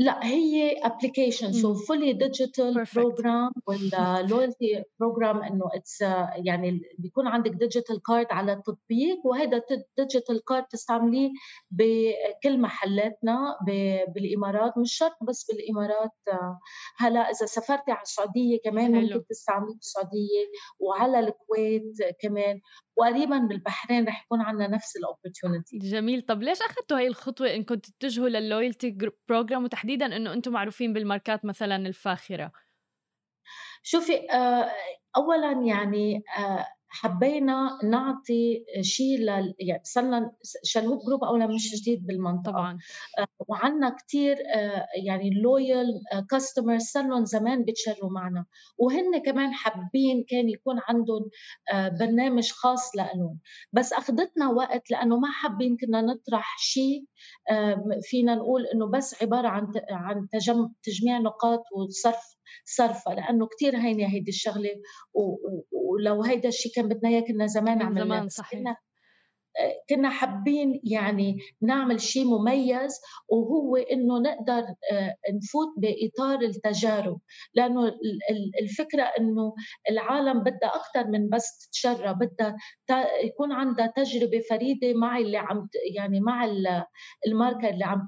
لا 0.00 0.24
هي 0.26 0.72
application 0.82 1.52
so 1.52 1.74
fully 1.74 2.12
digital 2.12 2.84
program 2.94 3.50
ولا 3.66 4.22
loyalty 4.22 4.84
program 5.00 5.42
إنه 5.42 5.64
it's 5.74 6.00
يعني 6.44 6.80
بيكون 6.98 7.26
عندك 7.26 7.50
digital 7.50 8.02
card 8.02 8.26
على 8.30 8.52
التطبيق 8.52 9.26
وهذا 9.26 9.62
ال 9.70 9.79
digital 9.79 10.44
card 10.44 10.64
تستعمليه 10.64 11.30
بكل 11.70 12.60
محلاتنا 12.60 13.56
بالإمارات 14.14 14.78
مش 14.78 14.94
شرط 14.94 15.16
بس 15.22 15.46
بالإمارات 15.50 16.12
هلا 16.96 17.20
إذا 17.20 17.46
سافرتي 17.46 17.90
على 17.92 18.02
السعودية 18.02 18.58
كمان 18.64 18.92
ممكن 18.92 19.26
تستعمليه 19.30 19.74
بالسعوديه 19.74 20.44
وعلى 20.78 21.18
الكويت 21.20 21.82
كمان. 22.20 22.60
وقريبا 22.98 23.38
بالبحرين 23.38 24.08
رح 24.08 24.22
يكون 24.24 24.40
عندنا 24.40 24.68
نفس 24.68 24.96
ال 24.96 25.03
opportunity 25.03 25.78
جميل. 25.78 26.22
طب 26.22 26.42
ليش 26.42 26.62
أخذتوا 26.62 26.98
هاي 26.98 27.06
الخطوة 27.06 27.54
انكم 27.54 27.74
تتجهوا 27.74 28.28
لل 28.28 28.44
loyalty 28.44 28.98
program 29.28 29.64
وتحديدا 29.64 30.16
إنه 30.16 30.32
أنتم 30.32 30.52
معروفين 30.52 30.92
بالماركات 30.92 31.44
مثلا 31.44 31.76
الفاخرة؟ 31.76 32.52
شوفي 33.82 34.30
آه، 34.32 34.70
اولا 35.16 35.52
يعني 35.66 36.22
آه، 36.38 36.66
حبينا 36.88 37.78
نعطي 37.84 38.64
شيء 38.80 39.18
ل 39.20 39.54
يعني 39.58 39.82
صرنا 39.84 40.32
شلهوب 40.64 41.00
Group 41.06 41.24
اولا 41.24 41.46
مش 41.46 41.74
جديد 41.80 42.06
بالمنطقة. 42.06 42.52
طبعا. 42.52 42.78
آه، 43.18 43.26
وعندنا 43.48 43.96
كثير 43.96 44.36
آه، 44.54 44.86
يعني 45.06 45.30
loyal 45.30 46.00
customers 46.30 46.82
صار 46.82 47.04
لهم 47.08 47.24
زمان 47.24 47.64
بيشتروا 47.64 48.10
معنا. 48.10 48.44
وهن 48.78 49.18
كمان 49.26 49.52
حابين 49.52 50.24
كان 50.28 50.48
يكون 50.48 50.80
عندهم 50.88 51.30
آه، 51.72 51.88
برنامج 51.88 52.50
خاص 52.52 52.96
لهم 52.96 53.38
بس 53.72 53.92
أخذتنا 53.92 54.48
وقت 54.48 54.90
لأنه 54.90 55.16
ما 55.18 55.30
حابين 55.30 55.76
كنا 55.76 56.00
نطرح 56.00 56.56
شيء 56.58 57.04
فينا 58.02 58.34
نقول 58.34 58.66
إنه 58.66 58.86
بس 58.86 59.22
عبارة 59.22 59.48
عن 59.48 59.72
عن 59.90 60.28
تجميع 60.82 61.18
نقاط 61.18 61.62
وصرف 61.72 62.37
صرفة 62.64 63.14
لأنه 63.14 63.46
كتير 63.46 63.76
هينة 63.76 64.06
هيدي 64.14 64.30
الشغلة 64.30 64.70
ولو 65.72 66.22
هيدا 66.22 66.48
الشيء 66.48 66.72
كان 66.72 66.88
بدنا 66.88 67.10
إياه 67.10 67.20
كنا 67.20 67.46
زمان 67.46 67.82
عملناه 67.82 68.04
زمان 68.04 68.28
صحيح. 68.28 68.60
كنا 69.90 70.10
حابين 70.10 70.80
يعني 70.84 71.38
نعمل 71.62 72.00
شيء 72.00 72.24
مميز 72.24 73.00
وهو 73.28 73.76
إنه 73.76 74.18
نقدر 74.18 74.62
آه، 74.92 75.14
نفوت 75.34 75.68
بإطار 75.76 76.40
التجارب. 76.40 77.20
لأنه 77.54 77.92
الفكرة 78.62 79.02
إنه 79.02 79.54
العالم 79.90 80.40
بدها 80.40 80.70
أكثر 80.76 81.10
من 81.10 81.28
بس 81.28 81.58
تتشرى 81.58 82.14
بدها 82.14 82.56
يكون 83.24 83.52
عندها 83.52 83.92
تجربة 83.96 84.40
فريدة 84.50 84.92
مع 84.94 85.18
اللي 85.18 85.38
عم 85.38 85.68
يعني 85.96 86.20
مع 86.20 86.44
الماركة 87.26 87.68
اللي 87.70 87.84
عم 87.84 88.06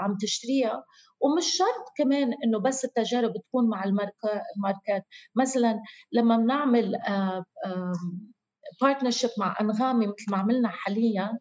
عم 0.00 0.16
تشتريها. 0.20 0.84
ومش 1.20 1.56
شرط 1.56 1.84
كمان 1.96 2.34
إنه 2.44 2.58
بس 2.60 2.84
التجارب 2.84 3.32
تكون 3.32 3.68
مع 3.68 3.84
الماركات. 3.84 5.02
مثلا 5.36 5.82
لما 6.12 6.36
بنعمل 6.36 6.94
آه، 6.94 7.44
partnership 8.80 9.30
مع 9.38 9.56
أنغامي 9.60 10.06
مثل 10.06 10.30
ما 10.30 10.36
عملنا 10.36 10.68
حاليا 10.68 11.38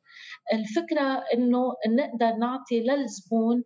الفكرة 0.54 1.24
إنه 1.34 1.74
نقدر 1.90 2.36
نعطي 2.38 2.80
للزبون 2.80 3.64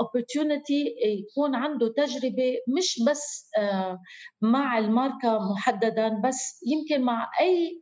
opportunity 0.00 0.94
آه، 1.04 1.08
يكون 1.08 1.54
عنده 1.54 1.92
تجربة 1.96 2.56
مش 2.76 3.02
بس 3.08 3.50
آه، 3.58 3.98
مع 4.42 4.78
الماركة 4.78 5.38
محددا 5.52 6.20
بس 6.24 6.60
يمكن 6.66 7.04
مع 7.04 7.30
أي 7.40 7.80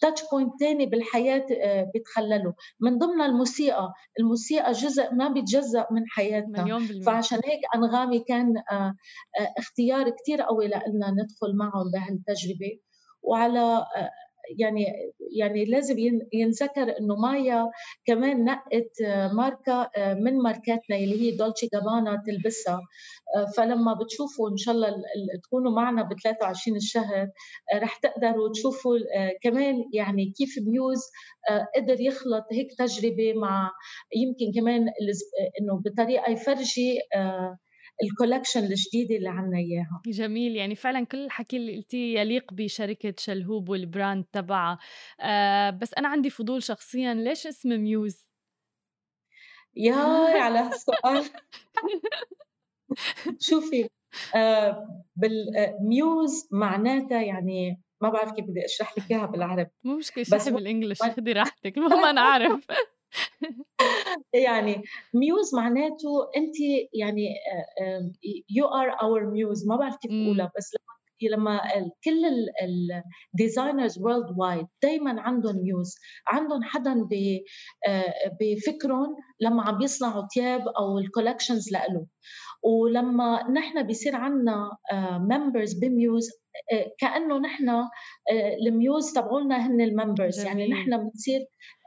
تاتش 0.00 0.22
بوينت 0.32 0.52
ثاني 0.60 0.86
بالحياة 0.86 1.46
بيتخلله 1.94 2.54
من 2.80 2.98
ضمن 2.98 3.20
الموسيقى 3.22 3.92
الموسيقى 4.20 4.72
جزء 4.72 5.14
ما 5.14 5.28
بيتجزأ 5.28 5.86
من 5.90 6.02
حياتنا. 6.08 6.64
فعشان 7.06 7.40
هيك 7.44 7.60
أنغامي 7.74 8.18
كان 8.18 8.54
اختيار 9.58 10.10
كثير 10.10 10.42
قوي 10.42 10.66
لنا 10.66 11.10
ندخل 11.10 11.56
معهم 11.56 11.90
بهالتجربة. 11.94 12.78
وعلى 13.22 13.84
يعني 14.58 14.86
يعني 15.38 15.64
لازم 15.64 15.96
ينذكر 16.32 16.98
إنه 17.00 17.16
مايا 17.16 17.70
كمان 18.06 18.44
نقت 18.44 18.90
ماركة 19.32 19.90
من 19.98 20.38
ماركاتنا 20.38 20.96
اللي 20.96 21.20
هي 21.20 21.36
دولتشي 21.36 21.68
جابانا 21.72 22.22
تلبسها. 22.26 22.80
فلما 23.56 23.94
بتشوفوا 23.94 24.50
إن 24.50 24.56
شاء 24.56 24.74
الله 24.74 24.94
تكونوا 25.44 25.72
معنا 25.72 26.02
ب 26.02 26.08
23 26.22 26.76
الشهر 26.76 27.28
رح 27.74 27.96
تقدروا 27.96 28.52
تشوفوا 28.52 28.98
كمان 29.42 29.84
يعني 29.92 30.32
كيف 30.36 30.54
ميوز 30.66 31.00
قدر 31.76 32.00
يخلط 32.00 32.44
هيك 32.52 32.68
تجربة 32.78 33.32
مع 33.34 33.70
يمكن 34.16 34.60
كمان 34.60 34.80
إنه 35.60 35.82
بطريقة 35.84 36.30
يفرجي 36.32 36.98
ال 38.02 38.08
collection 38.08 38.64
الجديدة 38.64 39.16
اللي 39.16 39.28
عنا 39.28 39.58
إياها. 39.58 40.02
جميل 40.06 40.56
يعني 40.56 40.74
فعلا 40.74 41.06
كل 41.06 41.24
الحكي 41.24 41.56
اللي 41.56 41.76
قلتيه 41.76 42.20
يليق 42.20 42.52
بشركة 42.52 43.14
شلهوب 43.18 43.68
وال 43.68 43.84
brand 43.84 44.24
تبعها. 44.32 44.78
آه 45.20 45.70
بس 45.70 45.94
أنا 45.94 46.08
عندي 46.08 46.30
فضول 46.30 46.62
شخصيا 46.62 47.14
ليش 47.14 47.46
اسم 47.46 47.68
ميوز؟ 47.68 48.26
يا 49.76 49.94
على 50.44 50.58
هالسؤال 50.58 51.24
شوفي 53.40 53.88
آه 54.36 55.04
بال 55.16 55.60
muse 55.60 56.48
معناتها 56.52 57.22
يعني 57.22 57.80
ما 58.00 58.08
بعرف 58.10 58.32
كيف 58.32 58.44
بدي 58.44 58.64
أشرح 58.64 58.98
لك 58.98 59.10
إياها 59.10 59.26
بالعربي. 59.26 59.70
مو 59.84 59.96
مشكلة 59.96 60.24
بس 60.32 60.48
بال 60.48 60.60
English 60.60 61.02
خذي 61.02 61.32
راحتك 61.32 61.76
المهم 61.78 62.04
أنا 62.04 62.20
اعرف 62.20 62.66
يعني 64.34 64.82
muse 65.14 65.54
معناته 65.54 66.30
انت 66.36 66.54
يعني 66.94 67.34
you 68.50 68.66
are 68.66 68.90
our 69.02 69.30
muse 69.30 69.66
ما 69.68 69.76
بعرف 69.76 69.96
كيف 69.96 70.10
أقولها 70.10 70.52
بس 70.58 70.76
لما 71.22 71.60
كل 72.04 72.22
ال 73.34 73.98
designers 73.98 74.38
worldwide 74.38 74.66
دائما 74.82 75.20
عندهم 75.20 75.56
muse 75.56 75.94
عندهم 76.26 76.62
حدا 76.62 77.08
آه، 77.86 78.14
بفكرهم 78.40 79.16
لما 79.40 79.62
عم 79.62 79.78
بيصنعوا 79.78 80.26
ثياب 80.34 80.68
أو 80.68 80.98
ال 80.98 81.04
collections 81.04 81.72
لإله. 81.72 82.06
ولما 82.62 83.50
نحن 83.50 83.82
بيصير 83.82 84.16
عندنا 84.16 84.70
members 85.18 85.74
ب 85.74 85.85
Muse 85.85 86.30
آه، 86.72 86.92
كأنه 86.98 87.38
نحن 87.38 87.68
آه، 87.68 87.88
ال 88.66 88.75
muse 88.75 89.12
تبعولنا 89.12 89.66
هن 89.66 89.80
ال 89.80 89.88
members 89.88 90.44
يعني 90.44 90.68
نحن 90.68 90.96
بنصير 90.96 91.40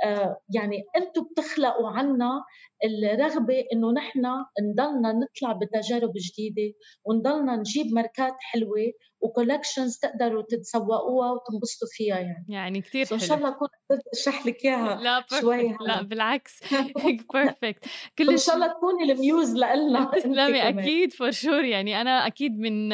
آه، 0.06 0.38
يعني 0.56 0.84
أنتم 0.97 1.24
بتخلقوا 1.32 1.89
عنا 1.89 2.43
الرغبة 2.84 3.66
إنه 3.74 3.91
نحن 3.91 4.22
نضلنا 4.62 5.14
نطلع 5.14 5.52
بتجارب 5.52 6.14
جديدة 6.16 6.74
ونضلنا 7.06 7.56
نجيب 7.56 7.93
ماركات 7.93 8.36
حلوة 8.39 8.91
و 9.22 9.28
collections 9.28 9.97
تقدروا 9.97 10.43
تتسوقوها 10.50 11.32
وتنبسطوا 11.32 11.88
فيها 11.91 12.20
يعني. 12.20 12.45
يعني 12.50 12.82
كثير 12.82 13.06
حلو 13.06 13.16
إن 13.18 13.20
شاء 13.20 13.38
الله 13.38 13.50
أكون 13.50 13.68
قدرت 13.89 14.04
أشرح 14.14 14.45
لك 14.45 14.66
إياها 14.66 15.02
لا 15.02 15.26
شوي 15.41 15.78
لا 15.88 16.02
بالعكس. 16.02 16.60
perfect 17.43 17.86
كل 18.17 18.29
ان 18.29 18.37
شاء 18.37 18.55
الله 18.55 18.67
تكوني 18.67 19.11
ال 19.11 19.20
muse 19.20 19.55
لنا 19.55 20.05
تسلمي 20.15 20.69
أكيد 20.69 21.13
for 21.13 21.32
sure 21.32 21.63
يعني 21.63 22.01
أنا 22.01 22.27
أكيد 22.27 22.59
من 22.59 22.91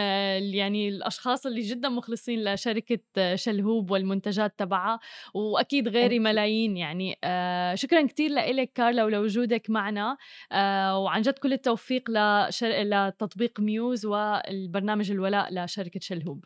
يعني 0.53 0.89
الأشخاص 0.89 1.45
اللي 1.45 1.61
جدا 1.61 1.89
مخلصين 1.89 2.43
لشركة 2.43 3.35
شلهوب 3.35 3.91
والمنتجات 3.91 4.59
تبعها 4.59 4.99
وأكيد 5.33 5.87
غيري 5.87 6.19
ملايين. 6.19 6.77
يعني 6.77 7.17
آه 7.23 7.75
شكرا 7.75 8.01
كثير 8.01 8.31
لك 8.31 8.71
كارلا 8.75 9.03
ولوجودك 9.03 9.69
معنا 9.69 10.17
آه 10.51 10.99
وعن 10.99 11.21
جد 11.21 11.39
كل 11.39 11.53
التوفيق 11.53 12.03
لشر... 12.09 12.69
لتطبيق 12.69 13.59
ميوز 13.59 14.05
والبرنامج 14.05 15.11
الولاء 15.11 15.53
لشركة 15.53 15.99
شلهوب. 15.99 16.45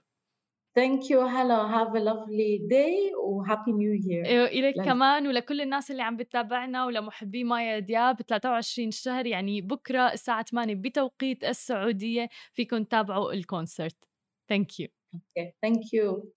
thank 0.75 1.11
you 1.11 1.21
هلا 1.21 1.55
have 1.55 1.95
a 1.95 1.99
lovely 1.99 2.57
day 2.69 3.11
و 3.23 3.31
happy 3.31 3.71
new 3.71 3.93
year 3.93 4.45
إلك 4.45 4.75
كمان. 4.85 5.27
ولكل 5.27 5.61
الناس 5.61 5.91
اللي 5.91 6.01
عم 6.01 6.17
بتتابعنا 6.17 6.85
ولمحبي 6.85 7.43
مايا 7.43 7.79
دياب 7.79 8.21
23 8.21 8.87
الشهر 8.87 9.25
يعني 9.25 9.61
بكرة 9.61 10.13
الساعة 10.13 10.43
8 10.43 10.75
بتوقيت 10.75 11.43
السعودية 11.43 12.29
فيكم 12.53 12.83
تتابعوا 12.83 13.33
ال 13.33 13.41
concert. 13.41 14.05
thank 14.49 14.79
you 14.79 14.87
okay 15.13 15.53
thank 15.61 15.93
you 15.93 16.33